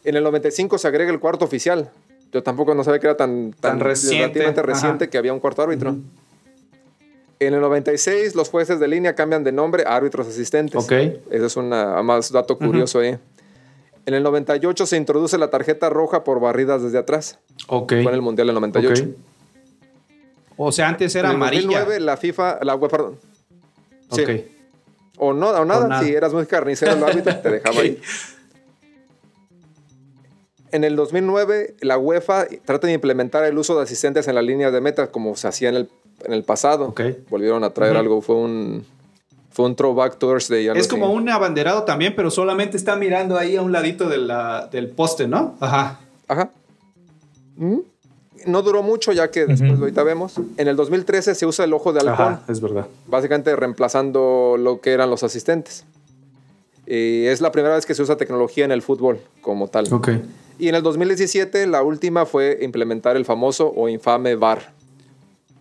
[0.04, 1.90] En el 95 se agrega el cuarto oficial.
[2.32, 4.18] Yo tampoco no sabía que era tan, Tan reciente.
[4.40, 5.12] relativamente reciente Ajá.
[5.12, 5.96] que había un cuarto árbitro.
[7.40, 10.76] En el 96 los jueces de línea cambian de nombre a árbitros asistentes.
[10.84, 10.92] Ok.
[10.92, 13.18] Ese es un más dato curioso ahí.
[14.06, 17.40] En el 98 se introduce la tarjeta roja por barridas desde atrás.
[17.68, 17.90] Ok.
[17.90, 19.04] Fue en el Mundial del 98.
[19.04, 19.10] ok.
[20.58, 21.80] O sea, antes era en el amarilla.
[21.80, 23.20] 2009 la FIFA, la UEFA, perdón.
[24.12, 24.22] Sí.
[24.22, 24.30] Ok.
[25.18, 25.88] O no, o nada.
[25.88, 26.04] nada.
[26.04, 28.00] Si eras muy carnicero el árbitro, te dejaba ahí.
[30.74, 34.72] En el 2009, la UEFA trata de implementar el uso de asistentes en la línea
[34.72, 35.90] de meta como se hacía en el,
[36.26, 36.86] en el pasado.
[36.86, 37.02] Ok.
[37.30, 38.22] Volvieron a traer algo.
[38.22, 38.84] Fue un,
[39.54, 40.68] fue un throwback Thursday.
[40.76, 41.16] Es como así.
[41.16, 45.28] un abanderado también, pero solamente está mirando ahí a un ladito de la- del poste,
[45.28, 45.56] ¿no?
[45.62, 46.00] Ajá.
[46.28, 46.50] Ajá.
[47.58, 47.78] Mm.
[48.48, 49.82] No duró mucho, ya que después Ujú.
[49.84, 50.34] ahorita vemos.
[50.58, 52.14] En el 2013 se usa el ojo de halcón.
[52.34, 52.88] Ajá, es verdad.
[53.08, 55.86] básicamente reemplazando lo que eran los asistentes.
[56.86, 59.88] Y es la primera vez que se usa tecnología en el fútbol como tal.
[59.94, 60.10] Ok.
[60.60, 64.73] Y en el 2017 la última fue implementar el famoso o infame VAR,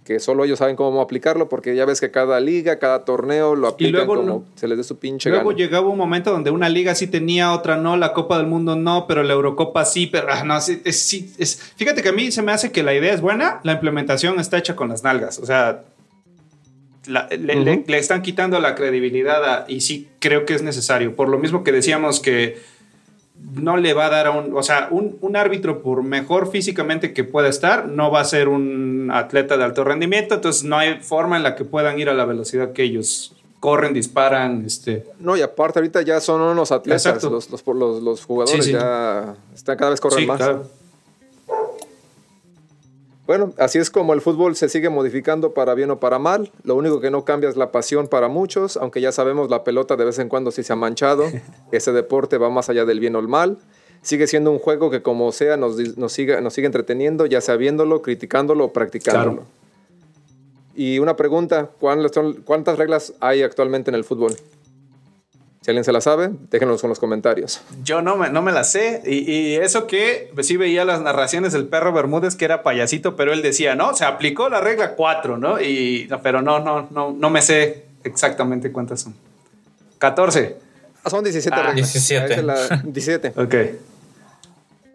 [0.04, 3.68] que solo ellos saben cómo aplicarlo porque ya ves que cada liga, cada torneo lo
[3.68, 5.58] aplican luego como se les dé su pinche Luego gana.
[5.58, 9.06] llegaba un momento donde una liga sí tenía, otra no, la Copa del Mundo no,
[9.06, 12.42] pero la Eurocopa sí, pero ah, no, sí, sí, es- fíjate que a mí se
[12.42, 15.46] me hace que la idea es buena, la implementación está hecha con las nalgas, o
[15.46, 15.84] sea,
[17.06, 21.28] la- le, le están quitando la credibilidad a- y sí creo que es necesario, por
[21.28, 22.58] lo mismo que decíamos que
[23.54, 27.12] no le va a dar a un, o sea, un, un árbitro por mejor físicamente
[27.12, 31.00] que pueda estar, no va a ser un atleta de alto rendimiento, entonces no hay
[31.00, 35.06] forma en la que puedan ir a la velocidad que ellos corren, disparan, este...
[35.20, 38.76] No, y aparte ahorita ya son unos atletas, los, los, los- los jugadores Sí, sí.
[38.76, 40.36] ya están cada vez corren Sí, más.
[40.38, 40.66] claro.
[43.26, 46.50] Bueno, así es como el fútbol se sigue modificando para bien o para mal.
[46.64, 49.94] Lo único que no cambia es la pasión para muchos, aunque ya sabemos la pelota
[49.96, 51.24] de vez en cuando sí se ha manchado.
[51.72, 53.58] Ese deporte va más allá del bien o el mal.
[54.02, 57.54] Sigue siendo un juego que como sea nos, nos, siga, nos sigue entreteniendo, ya sea
[57.56, 59.32] viéndolo, criticándolo o practicándolo.
[59.36, 59.46] Claro.
[60.74, 64.34] Y una pregunta, ¿cuáles son- ¿cuántas reglas hay actualmente en el fútbol?
[65.62, 67.62] Si alguien se la sabe, déjenos en los comentarios.
[67.84, 69.00] Yo no me, no me la sé.
[69.06, 73.14] Y, y eso que pues, sí veía las narraciones del perro Bermúdez, que era payasito,
[73.16, 75.60] pero él decía, no, se aplicó la regla 4, ¿no?
[75.60, 79.14] Y, no, pero no, no, no, no me sé exactamente cuántas son.
[79.98, 80.56] 14.
[81.04, 81.92] Ah, son 17 Ah, reglas.
[81.92, 82.34] 17.
[82.34, 83.28] A esa la- 17.
[83.36, 83.54] Ok.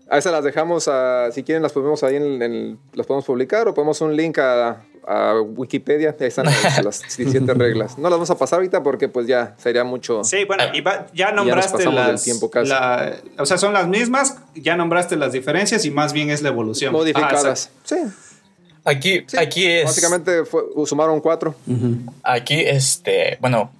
[0.10, 3.68] A esas las dejamos, a- si quieren las ponemos ahí, en, en- las podemos publicar
[3.68, 7.98] o ponemos un link a, a Wikipedia, ahí están las, las 17 reglas.
[7.98, 10.24] No las vamos a pasar ahorita porque pues ya sería mucho...
[10.24, 12.24] Sí, bueno, y va- ya nombraste del las.
[12.24, 12.70] tiempo casi.
[12.70, 16.50] la- o sea, son las mismas, ya nombraste las diferencias y más bien es la
[16.50, 16.90] evolución.
[16.94, 17.72] Ah, modificadas.
[17.84, 17.96] sí,
[18.84, 19.38] Aquí, sí.
[19.38, 19.86] aquí es.
[19.86, 21.56] Básicamente fue- sumaron cuatro.
[22.24, 23.72] Aquí, este, bueno,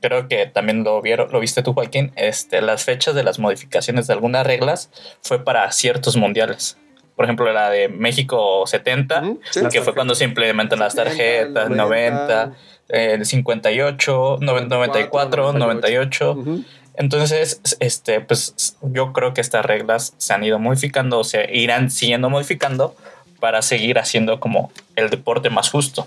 [0.00, 2.12] creo que también lo vieron, lo viste tú, Joaquín.
[2.16, 4.90] Este, las fechas de las modificaciones de algunas reglas
[5.22, 6.76] fue para ciertos mundiales.
[7.16, 9.60] Por ejemplo, la de México 70, Ujú, sí.
[9.72, 11.14] que fue cuando se implementan las 70,
[11.60, 12.52] tarjetas, 90,
[12.88, 16.32] el 58, 94, 98.
[16.32, 16.64] Ujú.
[16.96, 21.90] Entonces, este, pues yo creo que estas reglas se han ido modificando, o se irán
[21.90, 22.94] siguiendo modificando
[23.40, 26.06] para seguir haciendo como el deporte más justo.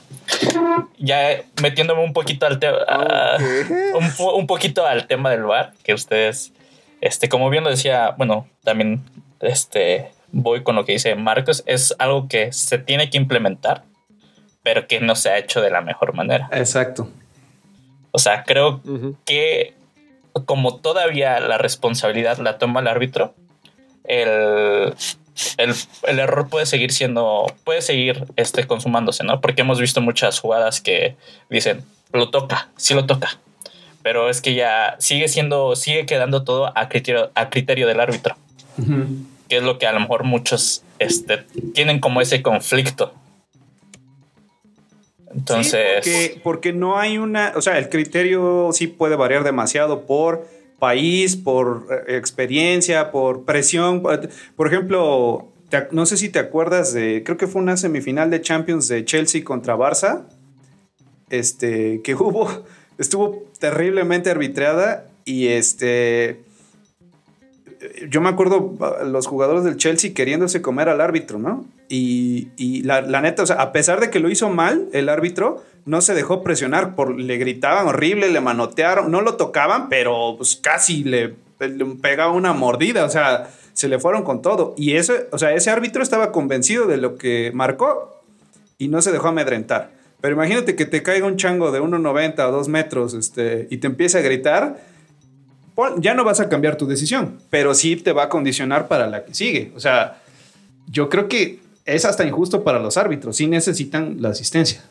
[0.98, 2.78] Ya metiéndome un poquito al tema,
[3.96, 6.52] un, po- un poquito al tema del bar, que ustedes,
[7.02, 9.04] este, como bien lo decía, bueno, también,
[9.42, 13.84] este, voy con lo que dice Marcos, es algo que se tiene que implementar,
[14.64, 16.50] pero que no se ha hecho de la mejor manera.
[16.52, 17.10] Exacto.
[18.12, 18.82] O sea, creo
[19.26, 19.74] que
[20.46, 23.34] como todavía la responsabilidad la toma el árbitro,
[24.04, 24.94] el,
[25.58, 25.74] el,
[26.04, 29.42] el error puede seguir siendo, puede seguir este, consumándose, ¿no?
[29.42, 31.16] Porque hemos visto muchas jugadas que
[31.50, 33.40] dicen, lo toca, sí lo toca.
[34.04, 38.36] Pero es que ya sigue siendo, sigue quedando todo a criterio, a criterio del árbitro,
[39.48, 43.14] que es lo que a lo mejor muchos este, tienen como ese conflicto.
[45.34, 45.96] Entonces.
[45.96, 47.54] porque, porque no hay una.
[47.56, 50.48] O sea, el criterio sí puede variar demasiado por
[50.80, 54.02] país, por eh, experiencia, por presión.
[54.02, 55.52] Por ejemplo,
[55.92, 57.24] no sé si te acuerdas de.
[57.24, 60.24] Creo que fue una semifinal de Champions de Chelsea contra Barça.
[61.30, 62.02] Este.
[62.04, 62.66] Que hubo.
[62.98, 65.06] Estuvo terriblemente arbitrada.
[65.24, 66.40] Y este
[68.10, 68.74] yo me acuerdo
[69.06, 71.66] los jugadores del Chelsea queriéndose comer al árbitro, ¿no?
[71.90, 76.02] Y, la, neta, o sea, a pesar de que lo hizo mal el árbitro, no
[76.02, 81.04] se dejó presionar, por, le gritaban horrible, le manotearon, no lo tocaban, pero pues casi
[81.04, 84.74] le, le pegaba una mordida, o sea, se le fueron con todo.
[84.78, 88.22] Y ese, o sea, ese árbitro estaba convencido de lo que marcó
[88.78, 89.92] y no se dejó amedrentar.
[90.20, 93.88] Pero imagínate que te caiga un chango de 1,90 o 2 metros este, y te
[93.88, 94.78] empiece a gritar
[95.98, 99.26] ya no vas a cambiar tu decisión, pero sí te va a condicionar para la
[99.26, 99.72] que sigue.
[99.76, 100.22] O sea,
[100.88, 104.84] yo creo que es hasta injusto para los árbitros, sí necesitan la asistencia.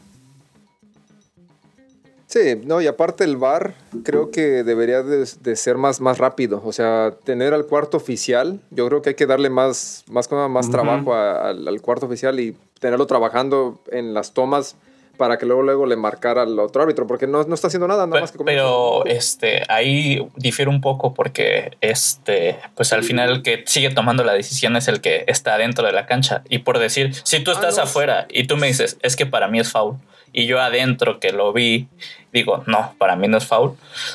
[2.28, 6.60] Sí, no, y aparte el VAR creo que debería de, ser más, más rápido.
[6.64, 10.70] O sea, tener al cuarto oficial, yo creo que hay que darle más, más, más
[10.70, 14.76] trabajo al cuarto oficial y tenerlo trabajando en las tomas
[15.16, 18.06] para que luego luego le marcara al otro árbitro, porque no, no está haciendo nada,
[18.06, 23.42] nada más que Pero este, ahí difiere un poco porque este, pues al final el
[23.42, 26.42] que sigue tomando la decisión es el que está dentro de la cancha.
[26.48, 29.48] Y por decir, si tú ah, estás afuera y tú me dices, es que para
[29.48, 29.96] mí es foul,
[30.32, 31.88] y yo adentro que lo vi,
[32.32, 33.72] digo, no, para mí no es foul,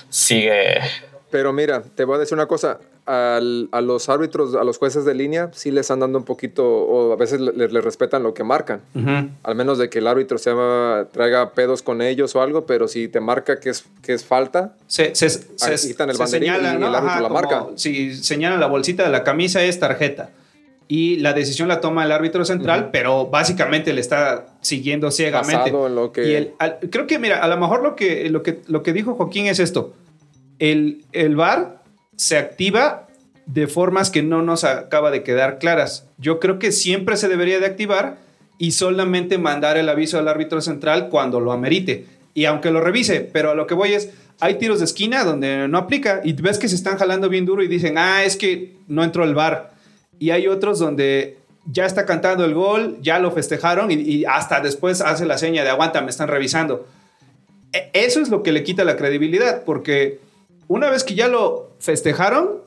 [0.10, 0.80] sigue.
[1.32, 5.14] Pero mira, te voy a decir una cosa, a los árbitros, a los jueces de
[5.14, 8.44] línea, sí les están dando un poquito, o a veces les le respetan lo que
[8.44, 8.82] marcan.
[9.44, 10.52] Al menos de que el árbitro se
[11.12, 14.76] traiga pedos con ellos o algo, pero si te marca que es, que es falta,
[14.88, 15.30] se, se,
[15.88, 17.68] quitan el banderín y el árbitro la marca.
[17.76, 20.30] Si señalan la bolsita de la camisa es tarjeta.
[20.88, 25.70] Y la decisión la toma el árbitro central, pero básicamente le está siguiendo ciegamente.
[25.70, 26.52] En lo que...
[26.90, 29.60] creo que, mira, a lo mejor lo que, lo que, lo que dijo Joaquín es
[29.60, 29.94] esto.
[30.60, 31.81] El, el VAR
[32.22, 33.08] se activa
[33.48, 36.06] de formas que no nos acaba de quedar claras.
[36.20, 38.18] Yo creo que siempre se debería de activar
[38.60, 42.06] y solamente mandar el aviso al árbitro central cuando lo amerite.
[42.36, 45.68] Y aunque lo revise, pero a lo que voy es, hay tiros de esquina donde
[45.68, 48.76] no aplica y ves que se están jalando bien duro y dicen, ah, es que
[48.88, 49.72] no entró el bar.
[50.20, 54.62] Y hay otros donde ya está cantando el gol, ya lo festejaron y, y hasta
[54.62, 56.88] después hace la seña de aguanta, me están revisando.
[57.74, 60.20] E, eso es lo que le quita la credibilidad, porque
[60.68, 62.62] una vez que ya lo festejaron,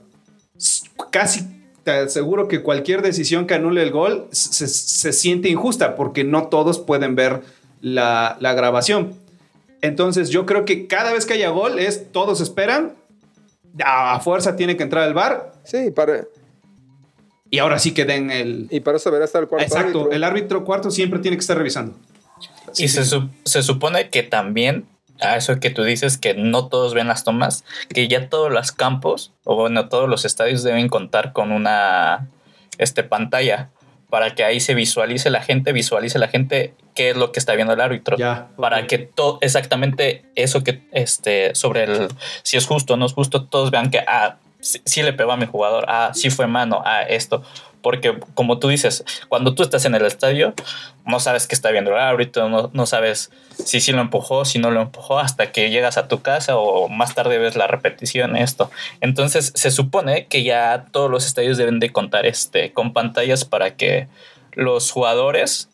[1.10, 6.48] casi te aseguro que cualquier decisión que anule el gol se, siente injusta porque no
[6.48, 7.42] todos pueden ver
[7.80, 9.14] la, grabación.
[9.82, 12.94] Entonces yo creo que cada vez que haya gol es todos esperan,
[13.84, 15.52] a, fuerza tiene que entrar el bar.
[15.64, 16.24] Sí, para...
[17.50, 18.66] Y ahora sí que den el...
[18.70, 21.56] Y para eso deberá estar el cuarto Exacto, el árbitro cuarto siempre tiene que estar
[21.56, 21.94] revisando.
[22.76, 24.86] Y se, se supone que también
[25.24, 28.72] a eso que tú dices que no todos ven las tomas, que ya todos los
[28.72, 32.28] campos o bueno, todos los estadios deben contar con una
[32.78, 33.70] este, pantalla
[34.10, 37.54] para que ahí se visualice la gente, visualice la gente qué es lo que está
[37.54, 38.16] viendo el árbitro.
[38.16, 42.08] Ya, para que todo exactamente eso que este sobre el
[42.42, 45.36] si es justo o no es justo, todos vean que ah, sí, le pegó a
[45.36, 47.42] mi jugador, ah, sí fue mano, ah, esto
[47.84, 50.54] porque como tú dices, cuando tú estás en el estadio,
[51.04, 53.30] no sabes qué está viendo el árbitro, no, sabes
[53.62, 56.88] si sí lo empujó, si no lo empujó, hasta que llegas a tu casa o
[56.88, 58.70] más tarde ves la repetición, esto.
[59.02, 63.76] Entonces se supone que ya todos los estadios deben de contar este, con pantallas para
[63.76, 64.08] que
[64.52, 65.68] los jugadores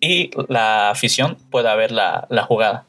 [0.00, 2.86] y la afición pueda ver la, la jugada.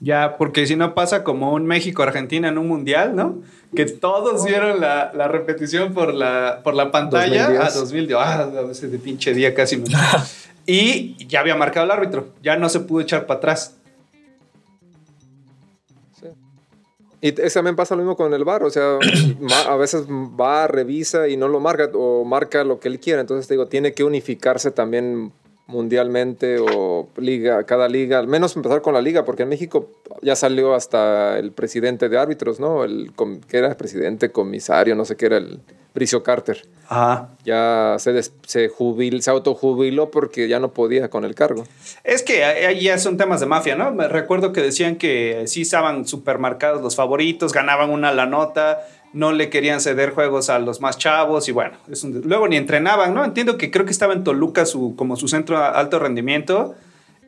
[0.00, 3.40] Ya, porque si no pasa como un México-Argentina en un mundial, ¿no?
[3.74, 7.48] Que todos vieron la, repetición por la, por la pantalla.
[7.48, 7.60] 2010.
[7.60, 9.84] Ah, 2000, ah, ese de pinche día casi me...
[10.66, 13.76] y ya había marcado el árbitro, ya no se pudo echar para atrás.
[16.20, 16.26] Sí.
[17.22, 18.98] Y también pasa lo mismo con el bar, o sea,
[19.68, 23.22] a veces va, revisa y no lo marca o marca lo que él quiera.
[23.22, 25.32] Entonces te digo, tiene que unificarse también
[25.66, 29.90] mundialmente o liga, cada liga, al menos empezar con la liga, porque en México
[30.22, 32.84] ya salió hasta el presidente de árbitros, ¿no?
[32.84, 33.12] El
[33.48, 35.60] que era presidente, comisario, no sé qué era el
[35.96, 36.62] Bricio Carter.
[36.88, 37.30] Ajá.
[37.44, 41.64] Ya se, se, jubil, se autojubiló porque ya no podía con el cargo.
[42.04, 43.90] Es que ahí ya son temas de mafia, ¿no?
[43.92, 48.86] Me recuerdo que decían que sí estaban supermercados los favoritos, ganaban una la nota
[49.16, 51.78] no le querían ceder juegos a los más chavos y bueno,
[52.24, 53.24] luego ni entrenaban, ¿no?
[53.24, 56.74] Entiendo que creo que estaba en Toluca su, como su centro de alto rendimiento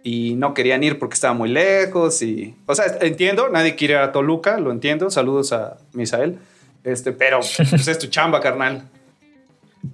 [0.05, 4.01] y no querían ir porque estaba muy lejos y, o sea, entiendo, nadie quiere ir
[4.01, 6.39] a Toluca, lo entiendo, saludos a Misael,
[6.85, 8.83] este, pero pues, es tu chamba, carnal.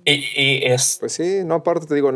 [0.04, 0.96] Y, es...
[0.98, 2.10] Pues sí, no, aparte te digo,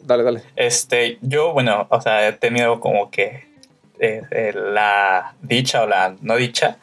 [0.00, 0.42] Dale, dale.
[0.54, 3.44] Este, yo, bueno, o sea, he tenido como que
[3.98, 6.78] eh, eh, la dicha o la no dicha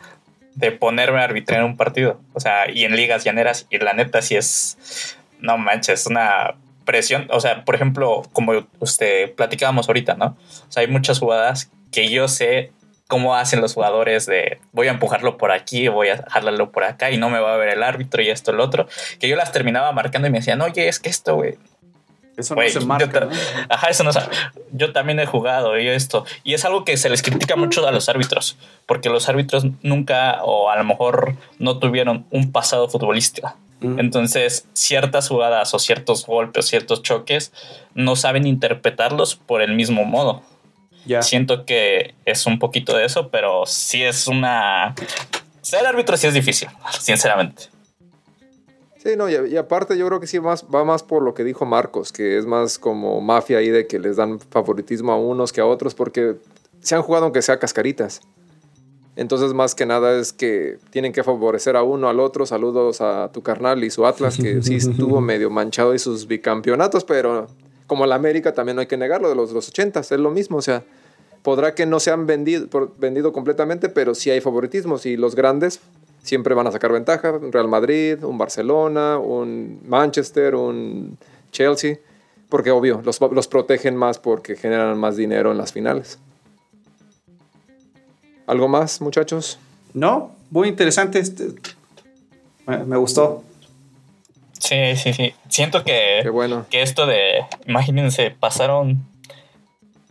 [0.56, 2.20] de ponerme a arbitrar en un partido.
[2.34, 7.28] O sea, y en ligas llaneras, y la neta sí es, no manches, una presión.
[7.32, 10.38] O sea, por ejemplo, como usted platicábamos ahorita, ¿no?
[10.68, 12.72] O sea, hay muchas jugadas que yo sé
[13.08, 17.12] cómo hacen los jugadores de voy a empujarlo por aquí, voy a jalarlo por acá
[17.12, 18.88] y no me va a ver el árbitro y esto, lo otro,
[19.20, 21.58] que yo las terminaba marcando y me decían, oye, es que esto, güey.
[22.38, 23.30] Eso no se marca.
[23.70, 24.20] Ajá, eso no se
[24.72, 26.26] Yo también he jugado y esto.
[26.44, 30.44] Y es algo que se les critica mucho a los árbitros, porque los árbitros nunca
[30.44, 33.56] o a lo mejor no tuvieron un pasado futbolista.
[33.82, 37.52] Entonces, ciertas jugadas o ciertos golpes, ciertos choques,
[37.94, 40.42] no saben interpretarlos por el mismo modo.
[41.20, 44.96] Siento que es un poquito de eso, pero sí es una...
[45.62, 47.73] Ser árbitro sí es difícil, sinceramente.
[49.04, 51.66] Sí, no, y, aparte yo creo que sí más, va más por lo que dijo
[51.66, 55.60] Marcos, que es más como mafia ahí de que les dan favoritismo a unos que
[55.60, 56.38] a otros, porque
[56.80, 58.22] se han jugado aunque sea cascaritas.
[59.18, 62.46] Entonces, más que nada es que tienen que favorecer a uno al otro.
[62.46, 67.04] Saludos a tu carnal y su Atlas, que sí estuvo medio manchado y sus bicampeonatos,
[67.04, 67.48] pero
[67.88, 70.58] como la América también no hay que negarlo de los, los 80 es lo mismo,
[70.58, 70.84] o sea,
[71.42, 75.82] podrá que no se han vendido, vendido completamente, pero sí hay favoritismos y los grandes
[76.24, 81.18] siempre van a sacar ventaja, un Real Madrid, un Barcelona, un Manchester, un
[81.52, 81.98] Chelsea,
[82.50, 86.18] porque obvio, los, los protegen más porque generan más dinero en las finales.
[88.48, 89.60] ¿Algo más, muchachos?
[89.94, 91.20] No, muy interesante.
[91.20, 91.50] Este,
[92.86, 93.44] me gustó.
[94.60, 95.34] Sí, sí, sí.
[95.50, 96.66] Siento que, bueno.
[96.70, 99.06] que esto de, imagínense, pasaron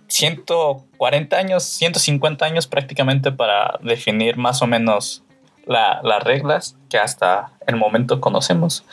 [0.08, 5.22] 140 años, 150 años prácticamente para definir más o menos
[5.66, 8.84] las reglas que hasta el momento conocemos.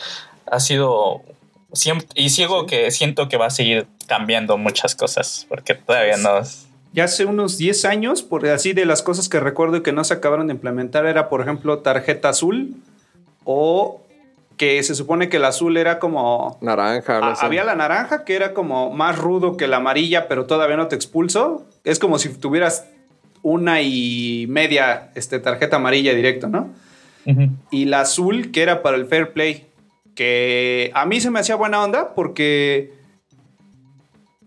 [0.45, 1.21] Ha sido
[2.15, 6.41] y sigo que siento que va a seguir cambiando muchas cosas porque todavía no
[6.91, 10.15] ya hace unos 10 años, por así de las cosas que recuerdo que no se
[10.15, 12.75] acabaron de implementar, era por ejemplo tarjeta azul
[13.43, 14.01] o
[14.57, 16.57] que se supone que el azul era como...
[16.61, 17.19] Naranja.
[17.41, 20.95] había la naranja que era como más rudo que la amarilla, pero todavía no te
[20.95, 21.63] expulso.
[21.85, 22.85] Es como si tuvieras
[23.41, 26.69] una y media este, tarjeta amarilla directo, ¿no?
[27.69, 29.67] Y la azul que era para el fair play,
[30.15, 32.91] que a mí se me hacía buena onda porque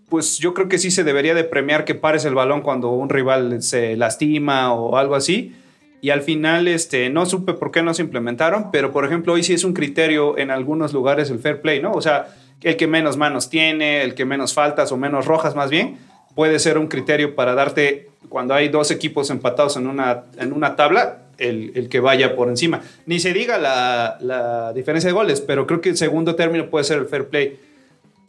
[0.09, 3.09] pues yo creo que sí se debería de premiar que pares el balón cuando un
[3.09, 5.55] rival se lastima o algo así
[6.03, 9.45] y al final este, no supe por qué no se implementaron, pero por ejemplo hoy
[9.45, 11.93] sí es un criterio en algunos lugares el fair play, ¿no?
[11.93, 12.26] O sea,
[12.61, 15.99] el que menos manos tiene, el que menos faltas o menos rojas más bien,
[16.35, 20.76] puede ser un criterio para darte, cuando hay dos equipos empatados en una, en una
[20.76, 22.80] tabla, el, que vaya por encima.
[23.07, 26.85] Ni se diga la, la diferencia de goles, pero creo que el segundo término puede
[26.85, 27.59] ser el fair play.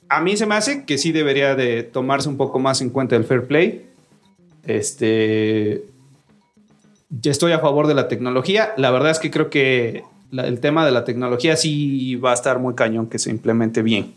[0.09, 3.15] A mí se me hace que sí debería de tomarse un poco más en cuenta
[3.15, 3.85] el fair play.
[4.65, 5.83] Este,
[7.23, 8.73] estoy a favor de la tecnología.
[8.77, 12.59] La verdad es que creo que el tema de la tecnología sí va a estar
[12.59, 14.13] muy cañón que se implemente bien.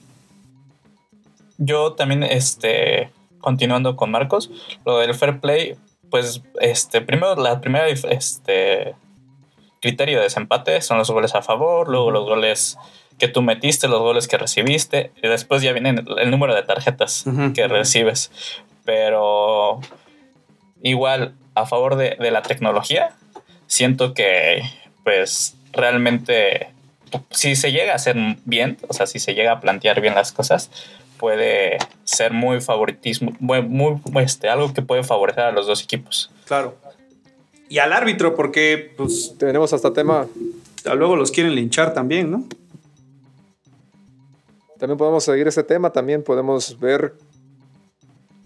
[1.58, 3.10] Yo también, este,
[3.46, 4.50] continuando con Marcos,
[4.84, 5.76] lo del fair play,
[6.10, 8.96] pues, este, primero, la primera, este,
[9.80, 12.76] criterio de desempate son los goles a favor, luego los goles
[13.20, 17.24] que tú metiste, los goles que recibiste, y después ya viene el número de tarjetas
[17.54, 18.32] que recibes.
[18.84, 19.78] Pero
[20.82, 23.10] igual, a favor de, la tecnología,
[23.68, 24.62] siento que
[25.04, 26.70] pues realmente
[27.30, 30.32] si se llega a hacer bien, o sea, si se llega a plantear bien las
[30.32, 30.68] cosas,
[31.18, 36.30] puede ser muy favoritismo, muy, muy este, algo que puede favorecer a los dos equipos.
[36.46, 36.76] Claro.
[37.68, 40.26] Y al árbitro, porque pues tenemos hasta tema.
[40.84, 42.44] Luego los quieren linchar también, ¿no?
[44.78, 47.14] También podemos seguir ese tema, también podemos ver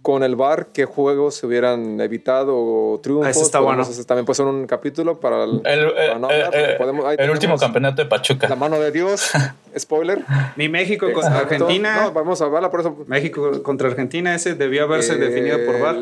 [0.03, 3.27] con el VAR qué juegos se hubieran evitado o triunfos.
[3.27, 3.85] Ah, eso está bueno.
[4.07, 8.49] también puede ser un capítulo para el, el, último campeonato de Pachuca.
[8.49, 9.31] La mano de Dios,
[9.79, 10.25] spoiler.
[10.57, 12.05] Ni México contra Argentina.
[12.05, 12.97] No, vamos a verla por eso.
[13.07, 15.97] México contra Argentina, ese debió haberse definido por VAR.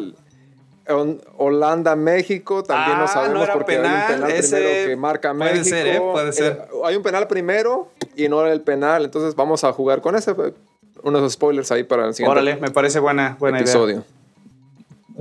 [1.36, 5.50] Holanda, México, también no ah, sabemos porque hay un penal ese primero que marca puede
[5.50, 5.68] México.
[5.68, 6.00] Ser, ¿eh?
[6.00, 6.52] Puede ser.
[6.52, 10.34] Eh, hay un penal primero y no el penal, entonces vamos a jugar con ese
[11.02, 14.04] unos spoilers ahí para el siguiente Órale, me parece buena, buena episodio.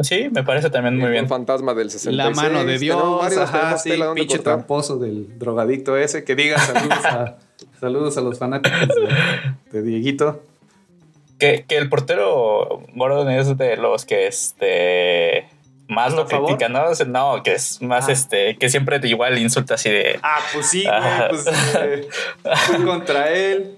[0.01, 1.23] Sí, me parece también muy bien.
[1.23, 2.15] Un fantasma del 66.
[2.15, 6.23] La mano de Dios, ajá, sí, pinche tramposo del drogadicto ese.
[6.23, 7.37] Que diga saludos a,
[7.79, 8.87] saludos a los fanáticos
[9.71, 10.43] de, Dieguito.
[11.39, 15.49] Que, que, el portero Gordon es de los que este
[15.87, 16.83] más lo critican, ¿no?
[17.07, 18.11] No, que es más ah.
[18.11, 20.19] este, que siempre igual insulta así de.
[20.21, 22.07] Ah, pues sí, güey, pues eh,
[22.85, 23.77] contra él.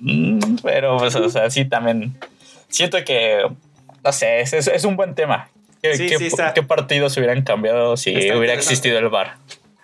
[0.00, 2.14] Mm, pero, pues, o sea, sí también.
[2.68, 3.46] siento que,
[4.04, 5.48] no sé, es, es un buen tema.
[5.82, 9.36] ¿Qué, Sí, qué- sí, está- qué partidos hubieran cambiado si Está hubiera existido el VAR?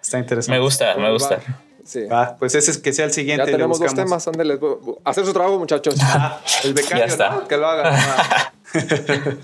[0.03, 0.59] Está interesante.
[0.59, 1.41] Me gusta, me gusta.
[1.85, 2.05] Sí.
[2.05, 3.43] Va, pues ese es que sea el siguiente.
[3.43, 4.59] Ya le tenemos dos temas, ándale.
[5.05, 5.95] Hacer su trabajo, muchachos.
[6.03, 7.31] Ah, el becario, Ya está.
[7.31, 7.49] ¿no?
[7.49, 7.91] Que lo haga.
[7.91, 8.53] Va.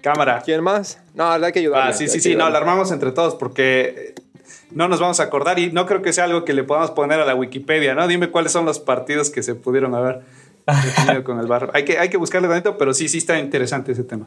[0.00, 0.42] Cámara.
[0.44, 0.98] ¿Quién más?
[1.14, 1.88] No, hay que ayudar.
[1.88, 4.14] Ah, sí, sí, sí, no, la armamos entre todos porque
[4.74, 7.20] no nos vamos a acordar y no creo que sea algo que le podamos poner
[7.20, 8.06] a la Wikipedia, ¿no?
[8.08, 10.20] Dime cuáles son los partidos que se pudieron haber
[10.66, 11.70] definido con el barro.
[11.74, 14.26] Hay que, hay que buscarle tantito, pero sí, sí está interesante ese tema.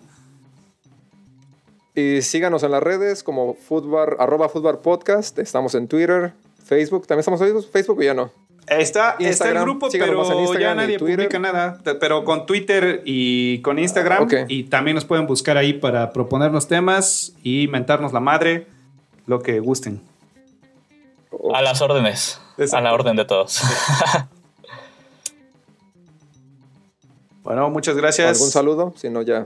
[1.95, 5.39] Y síganos en las redes como footbar, arroba footbar podcast.
[5.39, 6.33] Estamos en Twitter,
[6.63, 7.07] Facebook.
[7.07, 7.71] ¿También estamos en Facebook?
[7.71, 8.31] Facebook o ya no.
[8.67, 11.79] Está, está el grupo, síganos pero ya nadie publica nada.
[11.99, 14.27] Pero con Twitter y con Instagram.
[14.47, 18.67] Y también nos pueden buscar ahí para proponernos temas y mentarnos la madre,
[19.27, 20.01] lo que gusten.
[21.53, 22.39] A las órdenes.
[22.73, 23.61] A la orden de todos.
[27.43, 28.37] Bueno, muchas gracias.
[28.37, 28.93] ¿Algún saludo?
[28.95, 29.45] Si no, ya.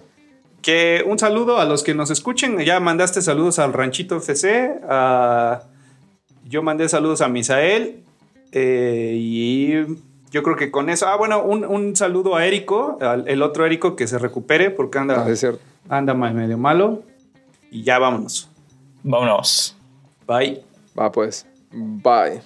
[0.61, 2.57] Que un saludo a los que nos escuchen.
[2.59, 4.79] Ya mandaste saludos al Ranchito FC.
[4.87, 5.63] a-
[6.45, 8.03] yo mandé saludos a Misael.
[8.51, 9.73] eh, y
[10.31, 11.07] yo creo que con eso.
[11.07, 14.97] Ah, bueno, un, un saludo a Érico, al- el otro Érico que se recupere porque
[14.97, 15.59] anda, Ah, es cierto.
[15.89, 17.03] anda medio malo.
[17.69, 18.49] Y ya vámonos.
[19.03, 19.75] Vámonos.
[20.25, 20.63] Bye.
[20.97, 21.45] Va pues.
[21.71, 22.41] Bye.